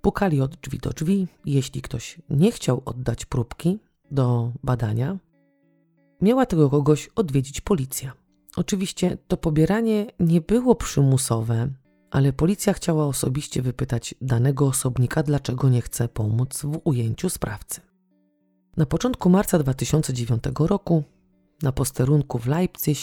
[0.00, 3.78] Pukali od drzwi do drzwi i jeśli ktoś nie chciał oddać próbki
[4.10, 5.18] do badania,
[6.20, 8.12] miała tego kogoś odwiedzić policja.
[8.56, 11.68] Oczywiście to pobieranie nie było przymusowe,
[12.10, 17.80] ale policja chciała osobiście wypytać danego osobnika, dlaczego nie chce pomóc w ujęciu sprawcy.
[18.76, 21.02] Na początku marca 2009 roku
[21.62, 22.98] na posterunku w Leipzig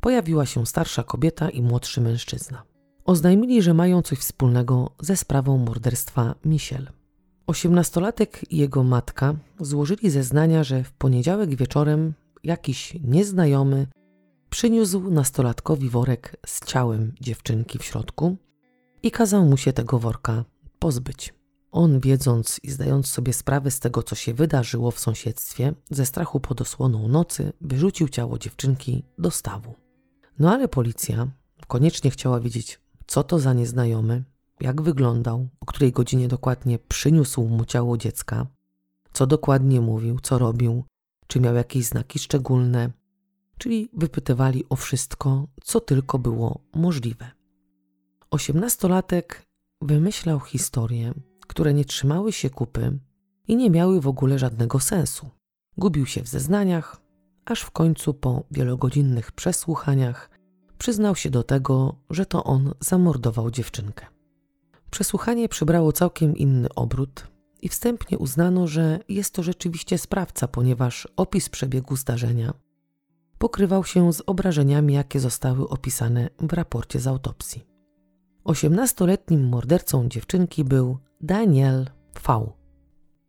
[0.00, 2.62] pojawiła się starsza kobieta i młodszy mężczyzna.
[3.04, 6.88] Oznajmili, że mają coś wspólnego ze sprawą morderstwa Michel.
[7.46, 12.14] Osiemnastolatek i jego matka złożyli zeznania, że w poniedziałek wieczorem
[12.44, 13.86] jakiś nieznajomy
[14.50, 18.36] przyniósł nastolatkowi worek z ciałem dziewczynki w środku
[19.02, 20.44] i kazał mu się tego worka
[20.78, 21.34] pozbyć.
[21.72, 26.40] On, wiedząc i zdając sobie sprawę z tego, co się wydarzyło w sąsiedztwie, ze strachu
[26.40, 29.74] pod osłoną nocy wyrzucił ciało dziewczynki do stawu.
[30.38, 31.28] No ale policja
[31.66, 34.24] koniecznie chciała wiedzieć, co to za nieznajomy,
[34.60, 38.46] jak wyglądał, o której godzinie dokładnie przyniósł mu ciało dziecka,
[39.12, 40.84] co dokładnie mówił, co robił,
[41.26, 42.90] czy miał jakieś znaki szczególne,
[43.58, 47.30] czyli wypytywali o wszystko, co tylko było możliwe.
[48.30, 49.46] Osiemnastolatek
[49.82, 51.14] wymyślał historie,
[51.46, 52.98] które nie trzymały się kupy
[53.48, 55.30] i nie miały w ogóle żadnego sensu.
[55.78, 57.00] Gubił się w zeznaniach,
[57.44, 60.30] aż w końcu po wielogodzinnych przesłuchaniach
[60.78, 64.13] przyznał się do tego, że to on zamordował dziewczynkę.
[64.94, 67.26] Przesłuchanie przybrało całkiem inny obrót
[67.62, 72.54] i wstępnie uznano, że jest to rzeczywiście sprawca, ponieważ opis przebiegu zdarzenia
[73.38, 77.66] pokrywał się z obrażeniami, jakie zostały opisane w raporcie z autopsji.
[78.44, 81.90] Osiemnastoletnim mordercą dziewczynki był Daniel
[82.26, 82.52] V.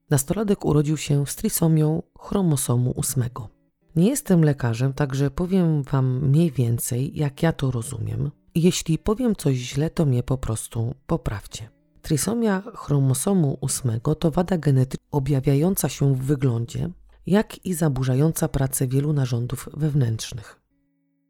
[0.09, 3.49] Nastolatek urodził się z trisomią chromosomu ósmego.
[3.95, 8.31] Nie jestem lekarzem, także powiem Wam mniej więcej, jak ja to rozumiem.
[8.55, 11.69] Jeśli powiem coś źle, to mnie po prostu poprawcie.
[12.01, 16.89] Trisomia chromosomu ósmego to wada genetyczna objawiająca się w wyglądzie,
[17.25, 20.61] jak i zaburzająca pracę wielu narządów wewnętrznych.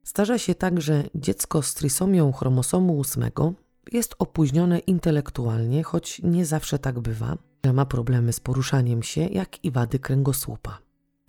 [0.03, 3.53] Zdarza się tak, że dziecko z trisomią chromosomu ósmego
[3.91, 9.65] jest opóźnione intelektualnie, choć nie zawsze tak bywa, że ma problemy z poruszaniem się, jak
[9.65, 10.77] i wady kręgosłupa.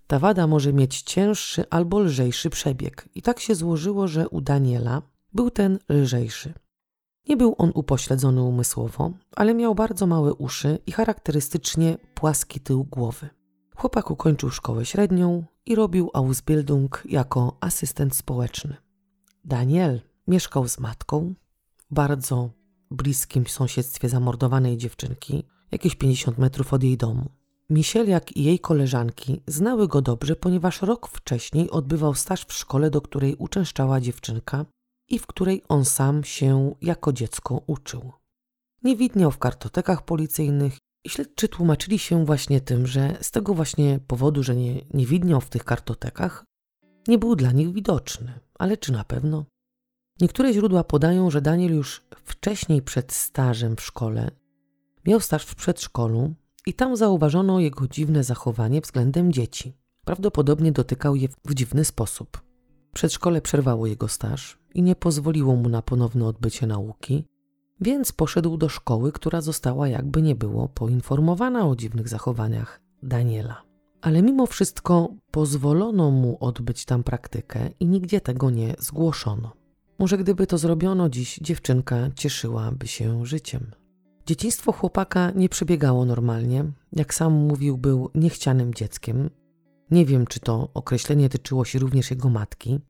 [0.07, 5.03] Ta wada może mieć cięższy albo lżejszy przebieg, i tak się złożyło, że u Daniela
[5.37, 6.55] był ten lżejszy.
[7.28, 13.28] Nie był on upośledzony umysłowo, ale miał bardzo małe uszy i charakterystycznie płaski tył głowy.
[13.76, 18.76] Chłopak ukończył szkołę średnią i robił Ausbildung jako asystent społeczny.
[19.45, 21.34] Daniel mieszkał z matką,
[21.91, 22.51] bardzo
[22.91, 27.24] bliskim sąsiedztwie zamordowanej dziewczynki, jakieś 50 metrów od jej domu.
[27.70, 33.01] Micheliak i jej koleżanki znały go dobrze, ponieważ rok wcześniej odbywał staż w szkole, do
[33.01, 34.66] której uczęszczała dziewczynka
[35.09, 38.12] i w której on sam się jako dziecko uczył.
[38.82, 44.00] Nie widniał w kartotekach policyjnych i śledczy tłumaczyli się właśnie tym, że z tego właśnie
[44.07, 46.44] powodu, że nie, nie widniał w tych kartotekach,
[47.09, 48.40] nie był dla nich widoczny.
[48.59, 49.44] Ale czy na pewno?
[50.20, 54.30] Niektóre źródła podają, że Daniel już wcześniej przed stażem w szkole
[55.07, 56.34] miał staż w przedszkolu
[56.66, 59.72] i tam zauważono jego dziwne zachowanie względem dzieci.
[60.04, 62.42] Prawdopodobnie dotykał je w dziwny sposób.
[62.92, 67.24] Przedszkole przerwało jego staż i nie pozwoliło mu na ponowne odbycie nauki,
[67.81, 73.62] więc poszedł do szkoły, która została jakby nie było poinformowana o dziwnych zachowaniach Daniela.
[74.01, 79.53] Ale mimo wszystko pozwolono mu odbyć tam praktykę i nigdzie tego nie zgłoszono.
[79.99, 83.70] Może gdyby to zrobiono dziś, dziewczynka cieszyłaby się życiem.
[84.27, 86.64] Dzieciństwo chłopaka nie przebiegało normalnie.
[86.93, 89.31] Jak sam mówił, był niechcianym dzieckiem.
[89.91, 92.81] Nie wiem, czy to określenie tyczyło się również jego matki,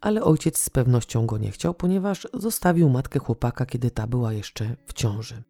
[0.00, 4.76] ale ojciec z pewnością go nie chciał, ponieważ zostawił matkę chłopaka, kiedy ta była jeszcze
[4.86, 5.42] w ciąży.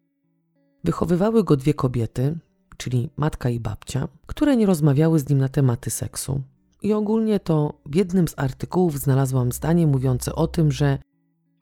[0.83, 2.37] Wychowywały go dwie kobiety,
[2.77, 6.41] czyli matka i babcia, które nie rozmawiały z nim na tematy seksu.
[6.81, 10.99] I ogólnie to w jednym z artykułów znalazłam zdanie mówiące o tym, że,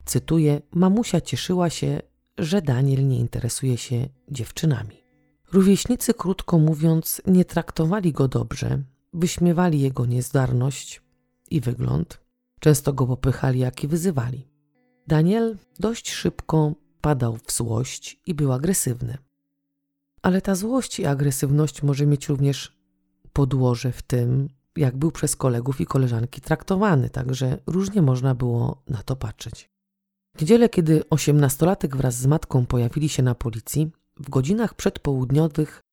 [0.06, 2.02] cytuję, mamusia cieszyła się,
[2.38, 5.06] że Daniel nie interesuje się dziewczynami.
[5.54, 8.84] Rówieśnicy, krótko mówiąc, nie traktowali go dobrze,
[9.14, 11.02] wyśmiewali jego niezdarność
[11.52, 12.25] i wygląd,
[12.66, 14.48] często go popychali, jak i wyzywali.
[15.08, 19.18] Daniel dość szybko wpadał w złość i był agresywny.
[20.22, 22.78] Ale ta złość i agresywność może mieć również
[23.34, 29.04] podłoże w tym, jak był przez kolegów i koleżanki traktowany, także różnie można było na
[29.04, 29.70] to patrzeć.
[30.38, 35.84] W niedzielę, kiedy osiemnastolatek wraz z matką pojawili się na policji, w godzinach przedpołudniowych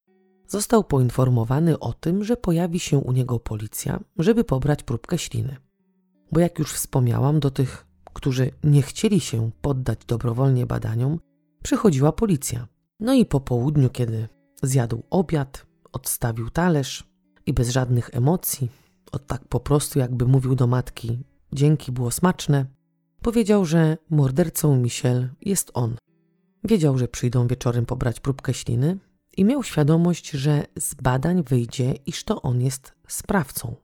[0.48, 5.56] został poinformowany o tym, że pojawi się u niego policja, żeby pobrać próbkę śliny.
[6.32, 11.18] Bo jak już wspomniałam, do tych, którzy nie chcieli się poddać dobrowolnie badaniom,
[11.62, 12.68] przychodziła policja.
[13.00, 14.28] No i po południu, kiedy
[14.62, 17.04] zjadł obiad, odstawił talerz
[17.46, 18.68] i bez żadnych emocji,
[19.12, 21.18] od tak po prostu jakby mówił do matki,
[21.52, 22.66] dzięki było smaczne,
[23.22, 25.96] powiedział, że mordercą Michel jest on.
[26.64, 28.98] Wiedział, że przyjdą wieczorem pobrać próbkę śliny
[29.36, 33.76] i miał świadomość, że z badań wyjdzie, iż to on jest sprawcą.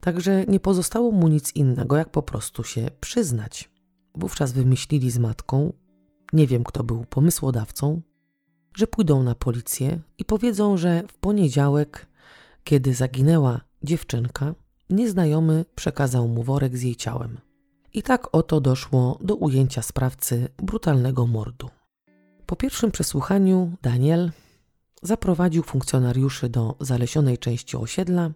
[0.00, 3.70] Także nie pozostało mu nic innego, jak po prostu się przyznać.
[4.14, 5.72] Wówczas wymyślili z matką,
[6.32, 8.02] nie wiem kto był pomysłodawcą,
[8.76, 12.06] że pójdą na policję i powiedzą, że w poniedziałek,
[12.64, 14.54] kiedy zaginęła dziewczynka,
[14.90, 17.38] nieznajomy przekazał mu worek z jej ciałem.
[17.94, 21.70] I tak oto doszło do ujęcia sprawcy brutalnego mordu.
[22.46, 24.30] Po pierwszym przesłuchaniu Daniel
[25.02, 28.30] zaprowadził funkcjonariuszy do zalesionej części osiedla,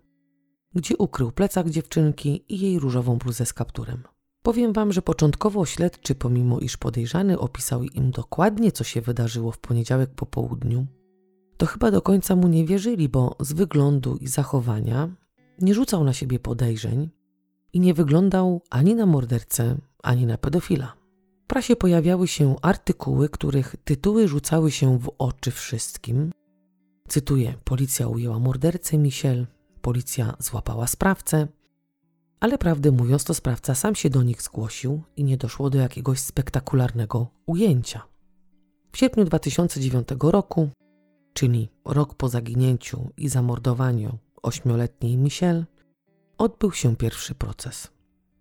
[0.75, 4.03] gdzie ukrył plecak dziewczynki i jej różową bluzę z kapturem.
[4.43, 9.59] Powiem wam, że początkowo śledczy, pomimo iż podejrzany opisał im dokładnie, co się wydarzyło w
[9.59, 10.87] poniedziałek po południu,
[11.57, 15.09] to chyba do końca mu nie wierzyli, bo z wyglądu i zachowania
[15.61, 17.11] nie rzucał na siebie podejrzeń
[17.73, 20.97] i nie wyglądał ani na mordercę, ani na pedofila.
[21.45, 26.33] W prasie pojawiały się artykuły, których tytuły rzucały się w oczy wszystkim.
[27.09, 29.47] Cytuję: Policja ujęła mordercę Michel,
[29.83, 31.49] policja złapała sprawcę,
[32.41, 36.21] ale prawdę mówiąc, to sprawca sam się do nich zgłosił i nie doszło do jakiegoś
[36.21, 38.03] spektakularnego ujęcia.
[38.93, 40.69] W sierpniu 2009 roku,
[41.33, 45.65] czyli rok po zaginięciu i zamordowaniu ośmioletniej Michelle,
[46.39, 47.89] odbył się pierwszy proces.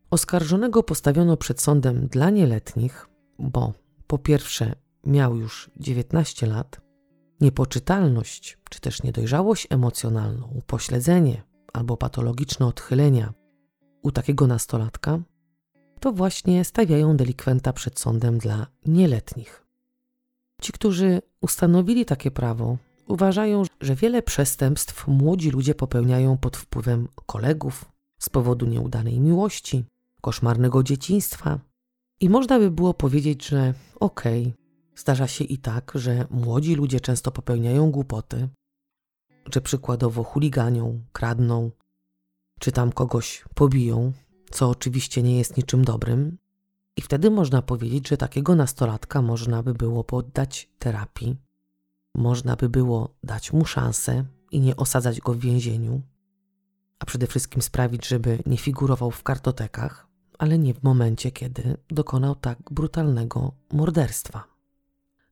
[0.09, 3.07] Oskarżonego postawiono przed sądem dla nieletnich,
[3.39, 3.73] bo
[4.07, 4.75] po pierwsze
[5.05, 6.81] miał już 19 lat,
[7.41, 13.33] niepoczytalność czy też niedojrzałość emocjonalną, upośledzenie albo patologiczne odchylenia
[14.01, 15.19] u takiego nastolatka,
[15.99, 19.65] to właśnie stawiają delikwenta przed sądem dla nieletnich.
[20.61, 22.77] Ci, którzy ustanowili takie prawo,
[23.07, 27.85] uważają, że wiele przestępstw młodzi ludzie popełniają pod wpływem kolegów,
[28.19, 29.85] z powodu nieudanej miłości,
[30.21, 31.59] koszmarnego dzieciństwa.
[32.19, 34.60] I można by było powiedzieć, że okej, okay,
[35.01, 38.49] zdarza się i tak, że młodzi ludzie często popełniają głupoty,
[39.53, 41.71] że przykładowo chuliganią, kradną,
[42.59, 44.13] czy tam kogoś pobiją,
[44.51, 46.37] co oczywiście nie jest niczym dobrym.
[46.97, 51.37] I wtedy można powiedzieć, że takiego nastolatka można by było poddać terapii,
[52.15, 56.01] można by było dać mu szansę i nie osadzać go w więzieniu,
[56.99, 62.35] a przede wszystkim sprawić, żeby nie figurował w kartotekach, ale nie w momencie, kiedy dokonał
[62.35, 64.50] tak brutalnego morderstwa.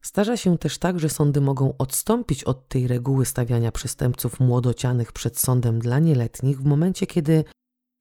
[0.01, 5.39] Zdarza się też tak, że sądy mogą odstąpić od tej reguły stawiania przestępców młodocianych przed
[5.39, 7.43] sądem dla nieletnich w momencie, kiedy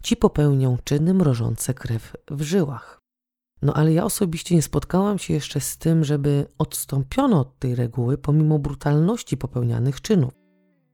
[0.03, 2.99] ci popełnią czyny mrożące krew w żyłach.
[3.63, 8.19] No ale ja osobiście nie spotkałam się jeszcze z tym, żeby odstąpiono od tej reguły
[8.19, 10.33] pomimo brutalności popełnianych czynów.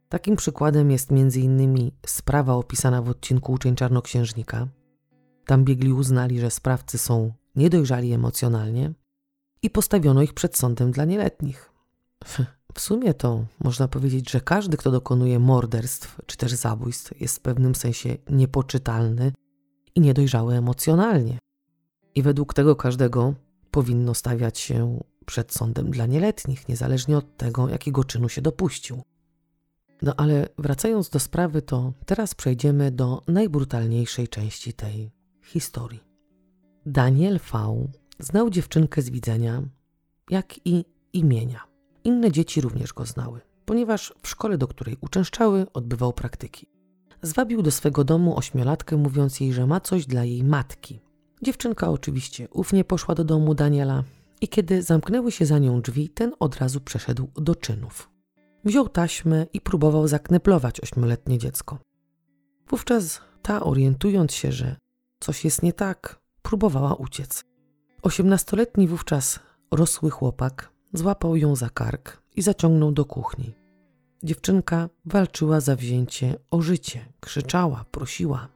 [0.08, 1.90] Takim przykładem jest m.in.
[2.06, 4.68] sprawa opisana w odcinku Uczeń Czarnoksiężnika.
[5.46, 8.92] Tam biegli uznali, że sprawcy są niedojrzali emocjonalnie
[9.64, 11.70] i postawiono ich przed sądem dla nieletnich.
[12.74, 17.40] W sumie to można powiedzieć, że każdy, kto dokonuje morderstw czy też zabójstw, jest w
[17.40, 19.32] pewnym sensie niepoczytalny
[19.94, 21.38] i niedojrzały emocjonalnie.
[22.14, 23.34] I według tego każdego
[23.70, 29.02] powinno stawiać się przed sądem dla nieletnich, niezależnie od tego, jakiego czynu się dopuścił.
[30.02, 35.10] No ale wracając do sprawy, to teraz przejdziemy do najbrutalniejszej części tej
[35.42, 36.04] historii.
[36.86, 37.86] Daniel V
[38.18, 39.62] znał dziewczynkę z widzenia,
[40.30, 41.60] jak i imienia.
[42.04, 46.66] Inne dzieci również go znały, ponieważ w szkole, do której uczęszczały, odbywał praktyki.
[47.22, 51.00] Zwabił do swego domu ośmiolatkę, mówiąc jej, że ma coś dla jej matki.
[51.42, 54.04] Dziewczynka oczywiście ufnie poszła do domu Daniela
[54.40, 58.10] i kiedy zamknęły się za nią drzwi, ten od razu przeszedł do czynów.
[58.64, 61.78] Wziął taśmę i próbował zakneplować ośmioletnie dziecko.
[62.68, 64.76] Wówczas ta, orientując się, że
[65.20, 67.44] coś jest nie tak, próbowała uciec.
[68.04, 69.40] Osiemnastoletni wówczas
[69.70, 73.54] rosły chłopak złapał ją za kark i zaciągnął do kuchni.
[74.22, 78.48] Dziewczynka walczyła za wzięcie o życie, krzyczała, prosiła.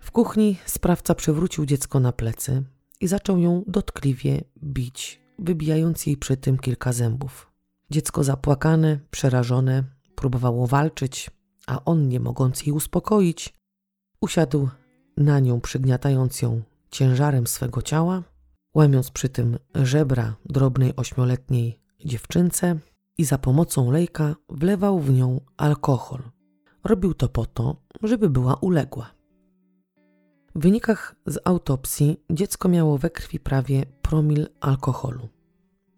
[0.00, 2.62] W kuchni sprawca przewrócił dziecko na plecy
[3.00, 7.52] i zaczął ją dotkliwie bić wybijając jej przy tym kilka zębów.
[7.90, 9.84] Dziecko zapłakane, przerażone,
[10.14, 11.30] próbowało walczyć,
[11.66, 13.54] a on, nie mogąc jej uspokoić,
[14.20, 14.68] usiadł
[15.16, 18.22] na nią, przygniatając ją ciężarem swego ciała,
[18.74, 22.78] łamiąc przy tym żebra drobnej ośmioletniej dziewczynce
[23.18, 26.22] i za pomocą lejka wlewał w nią alkohol.
[26.84, 29.10] Robił to po to, żeby była uległa.
[30.54, 35.28] W wynikach z autopsji dziecko miało we krwi prawie promil alkoholu.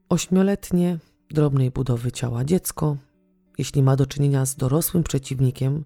[0.09, 0.99] Ośmioletnie,
[1.31, 2.97] drobnej budowy ciała dziecko,
[3.59, 5.85] jeśli ma do czynienia z dorosłym przeciwnikiem,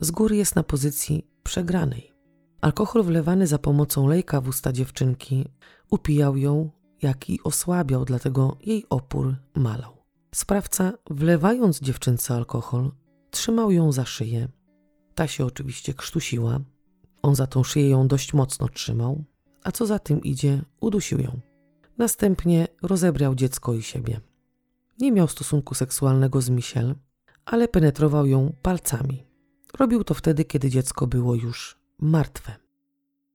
[0.00, 2.11] z góry jest na pozycji przegranej.
[2.62, 5.48] Alkohol wlewany za pomocą lejka w usta dziewczynki
[5.90, 6.70] upijał ją,
[7.02, 9.96] jak i osłabiał, dlatego jej opór malał.
[10.34, 12.90] Sprawca, wlewając dziewczynce alkohol,
[13.30, 14.48] trzymał ją za szyję.
[15.14, 16.60] Ta się oczywiście krztusiła.
[17.22, 19.24] On za tą szyję ją dość mocno trzymał,
[19.64, 21.40] a co za tym idzie, udusił ją.
[21.98, 24.20] Następnie rozebrał dziecko i siebie.
[24.98, 26.94] Nie miał stosunku seksualnego z Michelle,
[27.44, 29.26] ale penetrował ją palcami.
[29.78, 32.54] Robił to wtedy, kiedy dziecko było już martwe.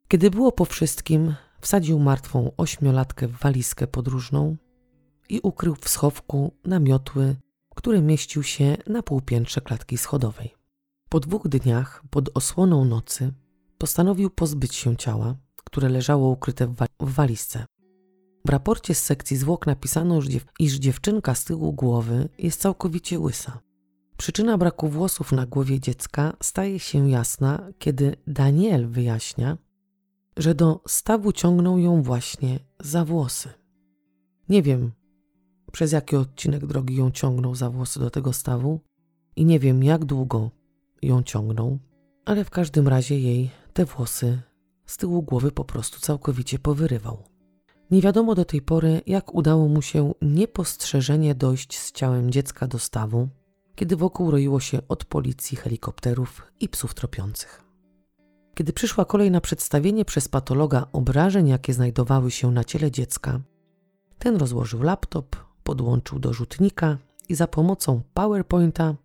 [0.08, 4.58] Kiedy było po wszystkim, wsadził martwą ośmiolatkę w walizkę podróżną
[5.30, 7.36] i ukrył w schowku namiotły,
[7.76, 10.56] który mieścił się na półpiętrze klatki schodowej.
[11.10, 13.34] Po dwóch dniach, pod osłoną nocy,
[13.78, 17.66] postanowił pozbyć się ciała, które leżało ukryte w, w walizce.
[18.46, 20.20] W raporcie z sekcji zwłok napisano,
[20.60, 23.67] iż dziewczynka z tyłu głowy jest całkowicie łysa.
[24.18, 29.58] Przyczyna braku włosów na głowie dziecka staje się jasna, kiedy Daniel wyjaśnia,
[30.38, 33.50] że do stawu ciągnął ją właśnie za włosy.
[34.50, 34.92] Nie wiem,
[35.72, 38.80] przez jaki odcinek drogi ją ciągnął za włosy do tego stawu
[39.36, 40.52] i nie wiem, jak długo
[41.02, 41.80] ją ciągnął,
[42.26, 44.42] ale w każdym razie jej te włosy
[44.86, 47.24] z tyłu głowy po prostu całkowicie powyrywał.
[47.92, 52.80] Nie wiadomo do tej pory, jak udało mu się niepostrzeżenie dojść z ciałem dziecka do
[52.80, 53.30] stawu,
[53.78, 57.64] kiedy wokół roiło się od policji, helikopterów i psów tropiących.
[58.56, 63.40] Kiedy przyszła kolej na przedstawienie przez patologa obrażeń, jakie znajdowały się na ciele dziecka,
[64.20, 66.98] ten rozłożył laptop, podłączył do rzutnika
[67.30, 68.96] i za pomocą PowerPointa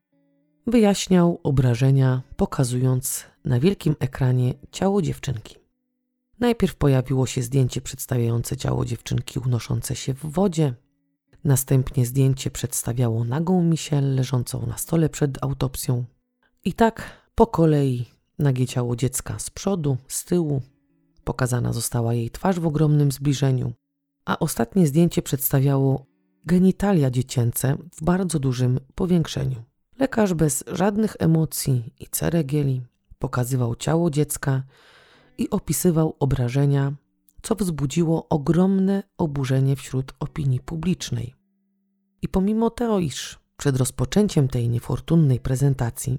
[0.66, 5.56] wyjaśniał obrażenia, pokazując na wielkim ekranie ciało dziewczynki.
[6.40, 10.74] Najpierw pojawiło się zdjęcie przedstawiające ciało dziewczynki unoszące się w wodzie.
[11.44, 16.04] Następnie zdjęcie przedstawiało nagą Michelle leżącą na stole przed autopsją.
[16.64, 17.02] I tak
[17.34, 18.06] po kolei
[18.38, 20.62] nagie ciało dziecka z przodu, z tyłu.
[21.24, 23.72] Pokazana została jej twarz w ogromnym zbliżeniu,
[24.24, 26.06] a ostatnie zdjęcie przedstawiało
[26.44, 29.62] genitalia dziecięce w bardzo dużym powiększeniu.
[29.98, 32.82] Lekarz bez żadnych emocji i ceregieli
[33.18, 34.62] pokazywał ciało dziecka
[35.38, 36.92] i opisywał obrażenia,
[37.42, 41.34] co wzbudziło ogromne oburzenie wśród opinii publicznej.
[42.22, 46.18] I pomimo tego, iż przed rozpoczęciem tej niefortunnej prezentacji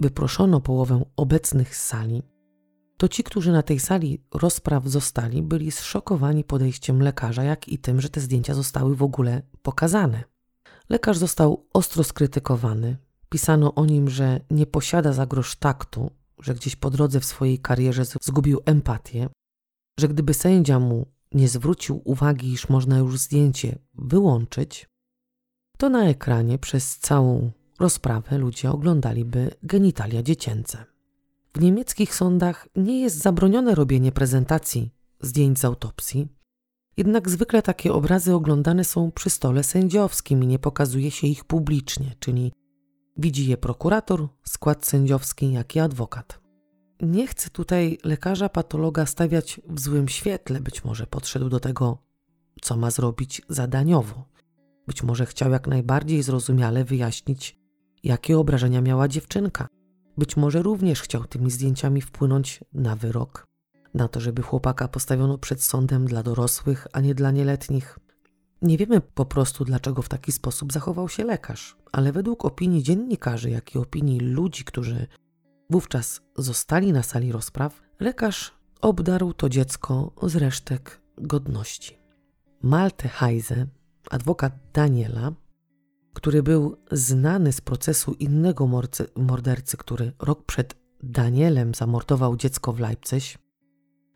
[0.00, 2.22] wyproszono połowę obecnych z sali,
[2.96, 8.00] to ci, którzy na tej sali rozpraw zostali, byli zszokowani podejściem lekarza, jak i tym,
[8.00, 10.24] że te zdjęcia zostały w ogóle pokazane.
[10.88, 12.96] Lekarz został ostro skrytykowany.
[13.28, 17.58] Pisano o nim, że nie posiada za grosz taktu, że gdzieś po drodze w swojej
[17.58, 19.28] karierze zgubił empatię,
[20.00, 24.88] że gdyby sędzia mu nie zwrócił uwagi, iż można już zdjęcie wyłączyć,
[25.78, 27.50] to na ekranie przez całą
[27.80, 30.84] rozprawę ludzie oglądaliby genitalia dziecięce.
[31.54, 34.90] W niemieckich sądach nie jest zabronione robienie prezentacji
[35.20, 36.28] zdjęć z autopsji,
[36.96, 42.14] jednak zwykle takie obrazy oglądane są przy stole sędziowskim i nie pokazuje się ich publicznie,
[42.20, 42.52] czyli
[43.16, 46.45] widzi je prokurator, skład sędziowski, jak i adwokat.
[47.00, 51.98] Nie chcę tutaj lekarza patologa stawiać w złym świetle, być może podszedł do tego,
[52.62, 54.24] co ma zrobić zadaniowo.
[54.86, 57.58] Być może chciał jak najbardziej zrozumiale wyjaśnić,
[58.04, 59.68] jakie obrażenia miała dziewczynka.
[60.18, 63.46] Być może również chciał tymi zdjęciami wpłynąć na wyrok,
[63.94, 67.98] na to, żeby chłopaka postawiono przed sądem dla dorosłych, a nie dla nieletnich.
[68.62, 73.50] Nie wiemy po prostu, dlaczego w taki sposób zachował się lekarz, ale według opinii dziennikarzy,
[73.50, 75.06] jak i opinii ludzi, którzy
[75.70, 81.98] wówczas zostali na sali rozpraw, lekarz obdarł to dziecko z resztek godności.
[82.62, 83.66] Malte Heise,
[84.10, 85.32] adwokat Daniela,
[86.14, 88.68] który był znany z procesu innego
[89.16, 93.38] mordercy, który rok przed Danielem zamordował dziecko w Leipzig,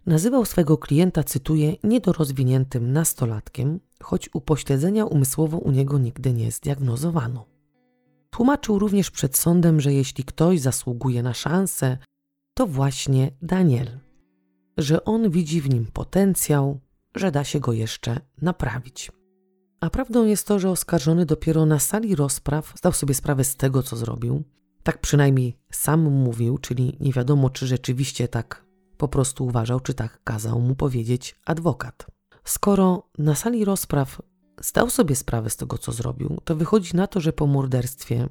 [0.06, 7.46] nazywał swego klienta, cytuję, niedorozwiniętym nastolatkiem, choć upośledzenia umysłowo u niego nigdy nie zdiagnozowano.
[8.30, 11.98] Tłumaczył również przed sądem, że jeśli ktoś zasługuje na szansę,
[12.54, 13.98] to właśnie Daniel,
[14.78, 16.80] że on widzi w nim potencjał,
[17.14, 19.12] że da się go jeszcze naprawić.
[19.80, 23.82] A prawdą jest to, że oskarżony dopiero na sali rozpraw zdał sobie sprawę z tego,
[23.82, 24.42] co zrobił.
[24.82, 28.64] Tak przynajmniej sam mówił, czyli nie wiadomo, czy rzeczywiście tak
[28.96, 32.06] po prostu uważał, czy tak kazał mu powiedzieć adwokat.
[32.44, 34.22] Skoro na sali rozpraw
[34.60, 38.28] zdał sobie sprawę z tego, co zrobił, to wychodzi na to, że po morderstwie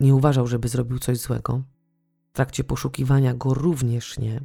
[0.00, 1.62] nie uważał, żeby zrobił coś złego.
[2.30, 4.40] W trakcie poszukiwania go również nie.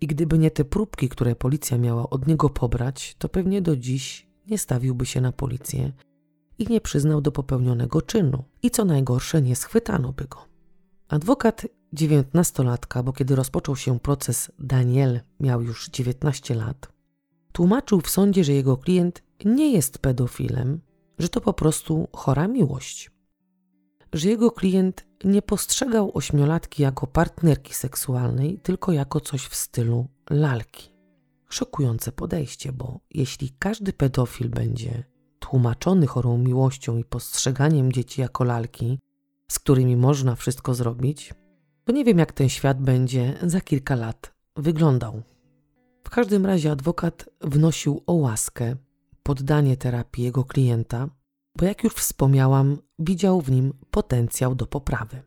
[0.00, 4.28] I gdyby nie te próbki, które policja miała od niego pobrać, to pewnie do dziś
[4.46, 5.92] nie stawiłby się na policję
[6.58, 8.44] i nie przyznał do popełnionego czynu.
[8.62, 10.44] I co najgorsze, nie schwytano by go.
[11.08, 16.92] Adwokat dziewiętnastolatka, bo kiedy rozpoczął się proces, Daniel miał już 19 lat,
[17.52, 20.80] tłumaczył w sądzie, że jego klient nie jest pedofilem,
[21.18, 23.10] że to po prostu chora miłość.
[24.12, 30.92] Że jego klient nie postrzegał ośmiolatki jako partnerki seksualnej, tylko jako coś w stylu lalki.
[31.48, 35.04] Szokujące podejście, bo jeśli każdy pedofil będzie
[35.38, 38.98] tłumaczony chorą miłością i postrzeganiem dzieci jako lalki,
[39.50, 41.34] z którymi można wszystko zrobić,
[41.84, 45.22] to nie wiem, jak ten świat będzie za kilka lat wyglądał.
[46.04, 48.76] W każdym razie adwokat wnosił o łaskę,
[49.28, 51.08] poddanie terapii jego klienta,
[51.56, 55.22] bo jak już wspomniałam, widział w nim potencjał do poprawy.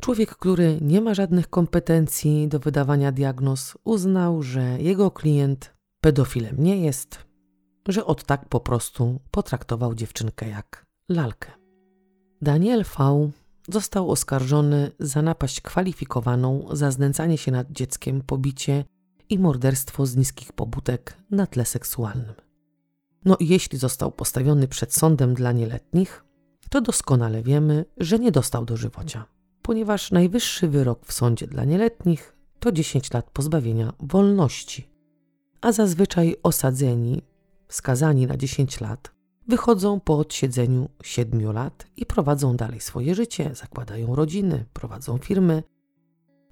[0.00, 6.76] Człowiek, który nie ma żadnych kompetencji do wydawania diagnoz, uznał, że jego klient pedofilem nie
[6.76, 7.18] jest,
[7.88, 11.50] że od tak po prostu potraktował dziewczynkę jak lalkę.
[12.42, 13.30] Daniel V
[13.68, 18.84] został oskarżony za napaść kwalifikowaną, za znęcanie się nad dzieckiem, pobicie
[19.28, 22.49] i morderstwo z niskich pobudek na tle seksualnym.
[23.24, 26.24] No i jeśli został postawiony przed sądem dla nieletnich,
[26.70, 29.24] to doskonale wiemy, że nie dostał dożywocia,
[29.62, 34.90] ponieważ najwyższy wyrok w sądzie dla nieletnich to 10 lat pozbawienia wolności,
[35.60, 37.22] a zazwyczaj osadzeni,
[37.68, 39.12] skazani na 10 lat,
[39.48, 45.62] wychodzą po odsiedzeniu 7 lat i prowadzą dalej swoje życie, zakładają rodziny, prowadzą firmy,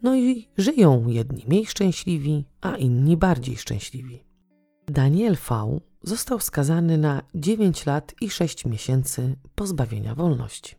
[0.03, 4.25] no i żyją jedni mniej szczęśliwi, a inni bardziej szczęśliwi.
[4.87, 10.77] Daniel V został skazany na 9 lat i 6 miesięcy pozbawienia wolności.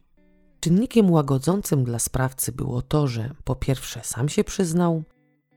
[0.59, 5.03] Czynnikiem łagodzącym dla sprawcy było to, że po pierwsze sam się przyznał,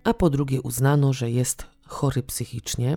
[0.04, 2.96] a po drugie uznano, że jest chory psychicznie,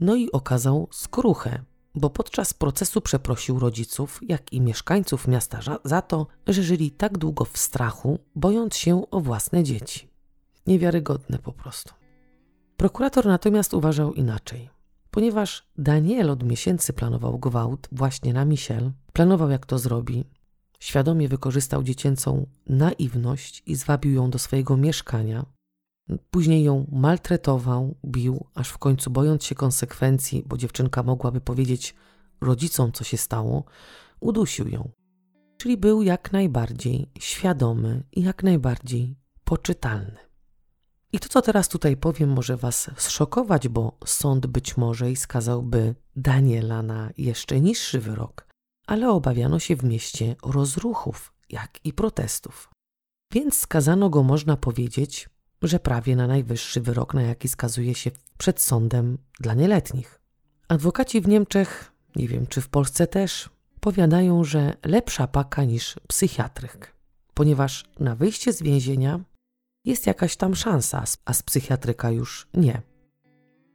[0.00, 1.62] no i okazał skruchę,
[1.94, 7.44] bo podczas procesu przeprosił rodziców, jak i mieszkańców miasta za to, że żyli tak długo
[7.44, 10.08] w strachu, bojąc się o własne dzieci.
[10.66, 11.94] Niewiarygodne po prostu.
[12.76, 14.81] Prokurator natomiast uważał inaczej.
[15.14, 20.24] Ponieważ Daniel od miesięcy planował gwałt właśnie na Michelle, planował jak to zrobi,
[20.80, 25.46] świadomie wykorzystał dziecięcą naiwność i zwabił ją do swojego mieszkania.
[26.30, 31.94] Później ją maltretował, bił, aż w końcu bojąc się konsekwencji, bo dziewczynka mogłaby powiedzieć
[32.40, 33.64] rodzicom, co się stało,
[34.20, 34.90] udusił ją.
[35.56, 40.31] Czyli był jak najbardziej świadomy i jak najbardziej poczytalny.
[41.12, 45.94] I to, co teraz tutaj powiem, może Was zszokować, bo sąd być może i skazałby
[46.16, 48.46] Daniela na jeszcze niższy wyrok,
[48.86, 52.70] ale obawiano się w mieście rozruchów, jak i protestów.
[53.32, 55.28] Więc skazano go, można powiedzieć,
[55.62, 60.20] że prawie na najwyższy wyrok, na jaki skazuje się przed sądem dla nieletnich.
[60.68, 66.94] Adwokaci w Niemczech, nie wiem czy w Polsce też, powiadają, że lepsza paka niż psychiatryk,
[67.34, 69.20] ponieważ na wyjście z więzienia
[69.84, 72.82] jest jakaś tam szansa, a z psychiatryka już nie.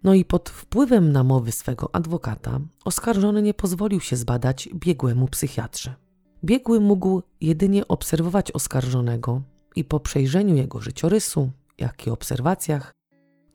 [0.03, 5.95] No i pod wpływem namowy swego adwokata oskarżony nie pozwolił się zbadać biegłemu psychiatrze.
[6.43, 9.41] Biegły mógł jedynie obserwować oskarżonego
[9.75, 12.93] i po przejrzeniu jego życiorysu, jak i obserwacjach,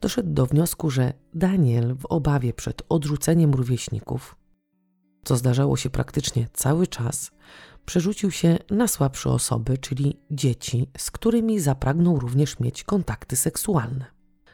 [0.01, 4.35] doszedł do wniosku, że Daniel w obawie przed odrzuceniem rówieśników,
[5.23, 7.31] co zdarzało się praktycznie cały czas,
[7.85, 14.05] przerzucił się na słabsze osoby, czyli dzieci, z którymi zapragnął również mieć kontakty seksualne.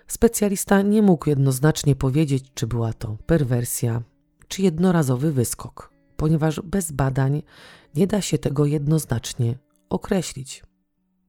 [0.07, 4.01] Specjalista nie mógł jednoznacznie powiedzieć, czy była to perwersja,
[4.47, 7.41] czy jednorazowy wyskok, ponieważ bez badań
[7.95, 9.57] nie da się tego jednoznacznie
[9.89, 10.63] określić.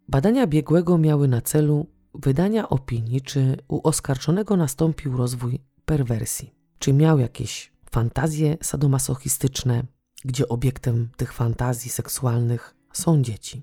[0.09, 7.19] Badania biegłego miały na celu wydania opinii, czy u oskarżonego nastąpił rozwój perwersji, czy miał
[7.19, 9.83] jakieś fantazje sadomasochistyczne,
[10.25, 13.63] gdzie obiektem tych fantazji seksualnych są dzieci.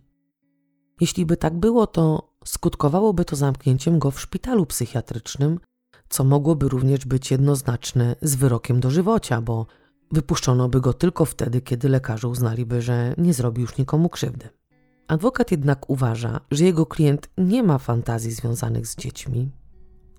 [1.01, 5.59] Jeśli by tak było, to skutkowałoby to zamknięciem go w szpitalu psychiatrycznym,
[6.09, 9.65] co mogłoby również być jednoznaczne z wyrokiem dożywocia, bo
[10.11, 14.49] wypuszczono by go tylko wtedy, kiedy lekarze uznaliby, że nie zrobi już nikomu krzywdy.
[15.07, 19.51] Adwokat jednak uważa, że jego klient nie ma fantazji związanych z dziećmi.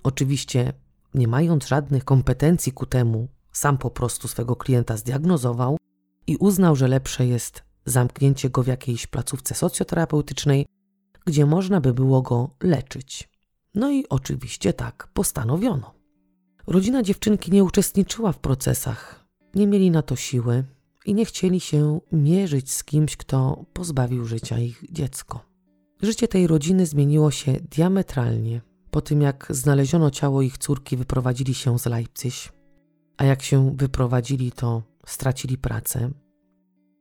[0.02, 0.72] Oczywiście
[1.14, 5.77] nie mając żadnych kompetencji ku temu, sam po prostu swego klienta zdiagnozował
[6.28, 10.66] i uznał, że lepsze jest zamknięcie go w jakiejś placówce socjoterapeutycznej,
[11.26, 13.28] gdzie można by było go leczyć.
[13.74, 15.94] No i oczywiście tak postanowiono.
[16.66, 19.24] Rodzina dziewczynki nie uczestniczyła w procesach,
[19.54, 20.64] nie mieli na to siły
[21.06, 25.40] i nie chcieli się mierzyć z kimś, kto pozbawił życia ich dziecko.
[26.02, 28.60] Życie tej rodziny zmieniło się diametralnie
[28.90, 32.34] po tym, jak znaleziono ciało ich córki, wyprowadzili się z Leipzig,
[33.16, 36.10] a jak się wyprowadzili, to stracili pracę,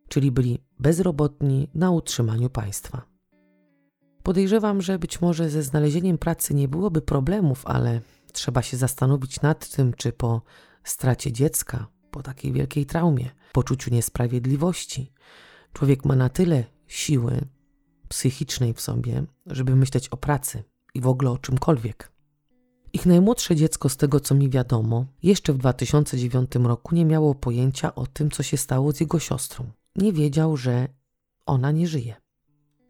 [0.09, 3.01] czyli byli bezrobotni na utrzymaniu państwa.
[4.23, 8.01] Podejrzewam, że być może ze znalezieniem pracy nie byłoby problemów, ale
[8.33, 10.41] trzeba się zastanowić nad tym, czy po
[10.83, 15.11] stracie dziecka, po takiej wielkiej traumie, poczuciu niesprawiedliwości,
[15.73, 17.41] człowiek ma na tyle siły
[18.07, 20.63] psychicznej w sobie, żeby myśleć o pracy
[20.93, 22.16] i w ogóle o czymkolwiek.
[22.97, 27.95] Ich najmłodsze dziecko, z tego co mi wiadomo, jeszcze w 2009 roku nie miało pojęcia
[27.95, 29.65] o tym, co się stało z jego siostrą.
[29.95, 30.87] Nie wiedział, że
[31.45, 32.15] ona nie żyje.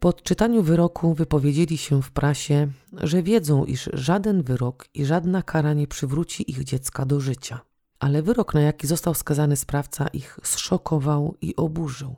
[0.00, 5.74] Po odczytaniu wyroku wypowiedzieli się w prasie, że wiedzą, iż żaden wyrok i żadna kara
[5.74, 7.60] nie przywróci ich dziecka do życia.
[7.98, 12.16] Ale wyrok, na jaki został skazany sprawca, ich zszokował i oburzył.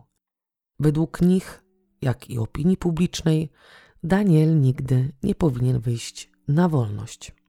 [0.81, 1.63] Według nich,
[2.03, 3.51] jak i opinii publicznej,
[4.03, 7.40] Daniel nigdy nie powinien wyjść na wolność.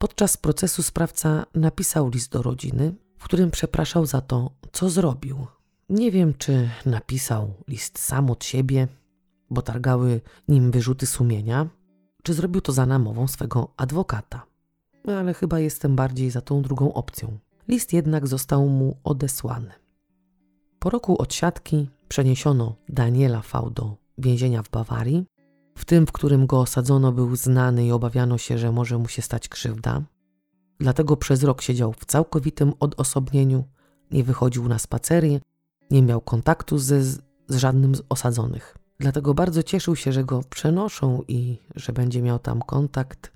[0.00, 5.46] Podczas procesu sprawca napisał list do rodziny, w którym przepraszał za to, co zrobił.
[5.88, 8.88] Nie wiem, czy napisał list sam od siebie,
[9.50, 11.68] bo targały nim wyrzuty sumienia,
[12.22, 14.46] czy zrobił to za namową swego adwokata.
[15.06, 17.38] Ale chyba jestem bardziej za tą drugą opcją.
[17.68, 19.72] List jednak został mu odesłany.
[20.78, 25.26] Po roku odsiadki przeniesiono Daniela V do więzienia w Bawarii,
[25.80, 29.22] w tym, w którym go osadzono, był znany i obawiano się, że może mu się
[29.22, 30.02] stać krzywda.
[30.80, 33.64] Dlatego przez rok siedział w całkowitym odosobnieniu,
[34.10, 35.40] nie wychodził na spacery,
[35.90, 38.76] nie miał kontaktu ze, z żadnym z osadzonych.
[38.98, 43.32] Dlatego bardzo cieszył się, że go przenoszą i że będzie miał tam kontakt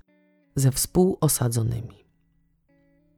[0.55, 2.05] ze współosadzonymi.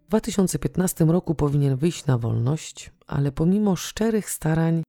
[0.05, 4.83] W 2015 roku powinien wyjść na wolność, ale pomimo szczerych starań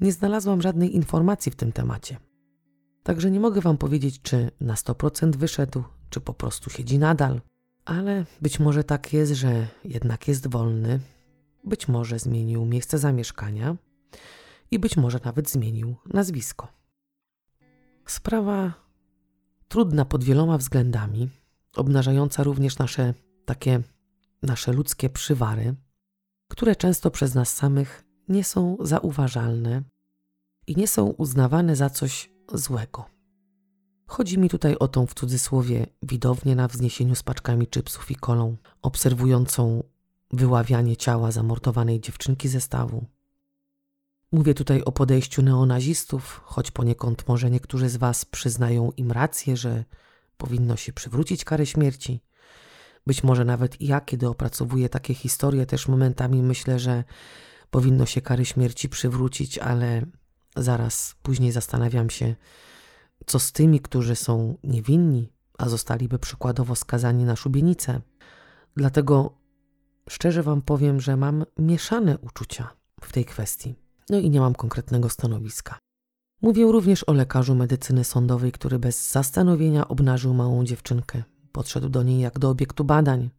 [0.00, 2.16] nie znalazłam żadnej informacji w tym temacie.
[3.02, 7.40] Także nie mogę Wam powiedzieć, czy na 100% wyszedł, czy po prostu siedzi nadal,
[7.84, 11.00] ale być może tak jest, że jednak jest wolny,
[11.64, 13.76] być może zmienił miejsce zamieszkania.
[14.70, 16.68] I być może nawet zmienił nazwisko.
[18.06, 18.72] Sprawa
[19.68, 21.28] trudna pod wieloma względami,
[21.76, 23.14] obnażająca również nasze
[23.44, 23.82] takie
[24.42, 25.74] nasze ludzkie przywary,
[26.48, 29.82] które często przez nas samych nie są zauważalne
[30.66, 33.04] i nie są uznawane za coś złego.
[34.06, 38.56] Chodzi mi tutaj o tą w cudzysłowie widownię na wzniesieniu z paczkami chipsów i kolą,
[38.82, 39.82] obserwującą
[40.30, 43.06] wyławianie ciała zamordowanej dziewczynki ze stawu.
[44.32, 49.84] Mówię tutaj o podejściu neonazistów, choć poniekąd może niektórzy z Was przyznają im rację, że
[50.36, 52.20] powinno się przywrócić karę śmierci.
[53.06, 57.04] Być może nawet i ja, kiedy opracowuję takie historie, też momentami myślę, że
[57.70, 60.06] powinno się kary śmierci przywrócić, ale
[60.56, 62.34] zaraz później zastanawiam się,
[63.26, 68.00] co z tymi, którzy są niewinni, a zostaliby przykładowo skazani na szubienicę.
[68.76, 69.38] Dlatego
[70.08, 72.70] szczerze Wam powiem, że mam mieszane uczucia
[73.00, 73.74] w tej kwestii.
[74.10, 75.78] No i nie mam konkretnego stanowiska.
[76.42, 81.22] Mówię również o lekarzu medycyny sądowej, który bez zastanowienia obnażył małą dziewczynkę.
[81.52, 83.30] Podszedł do niej jak do obiektu badań.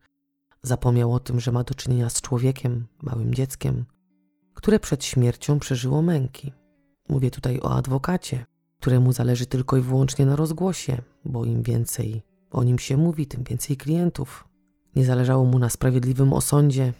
[0.61, 3.85] Zapomniał o tym, że ma do czynienia z człowiekiem, małym dzieckiem,
[4.53, 6.53] które przed śmiercią przeżyło męki.
[7.09, 8.45] Mówię tutaj o adwokacie,
[8.79, 13.43] któremu zależy tylko i wyłącznie na rozgłosie, bo im więcej o nim się mówi, tym
[13.43, 14.47] więcej klientów.
[14.95, 16.93] Nie zależało mu na sprawiedliwym osądzie,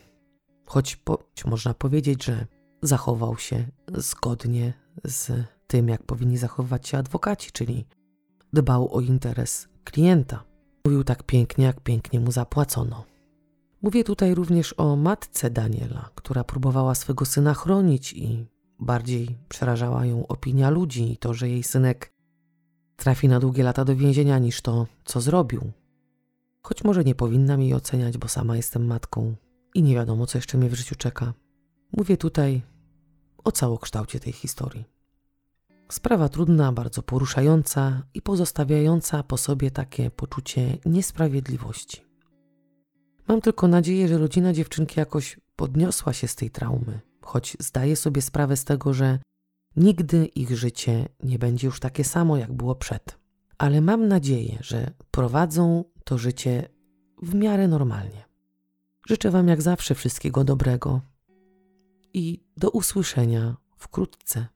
[0.65, 2.45] choć, po, można powiedzieć, że
[2.81, 4.73] zachował się zgodnie
[5.03, 5.31] z
[5.67, 7.85] tym, jak powinni zachowywać się adwokaci, czyli
[8.53, 10.43] dbał o interes klienta.
[10.85, 13.05] Mówił tak pięknie, jak pięknie mu zapłacono.
[13.81, 18.45] Mówię tutaj również o matce Daniela, która próbowała swego syna chronić i
[18.83, 22.13] bardziej przerażała ją opinia ludzi i to, że jej synek
[22.95, 25.71] trafi na długie lata do więzienia niż to, co zrobił.
[26.61, 29.35] Choć może nie powinnam jej oceniać, bo sama jestem matką
[29.73, 31.33] i nie wiadomo, co jeszcze mnie w życiu czeka.
[31.97, 32.61] Mówię tutaj
[33.43, 34.85] o całokształcie tej historii.
[35.91, 42.01] Sprawa trudna, bardzo poruszająca i pozostawiająca po sobie takie poczucie niesprawiedliwości.
[43.27, 48.21] Mam tylko nadzieję, że rodzina dziewczynki jakoś podniosła się z tej traumy, choć zdaję sobie
[48.21, 49.19] sprawę z tego, że
[49.75, 53.17] nigdy ich życie nie będzie już takie samo, jak było przed.
[53.57, 56.69] Ale mam nadzieję, że prowadzą to życie
[57.21, 58.23] w miarę normalnie.
[59.07, 61.01] Życzę Wam jak zawsze wszystkiego dobrego
[62.13, 64.47] i do usłyszenia wkrótce.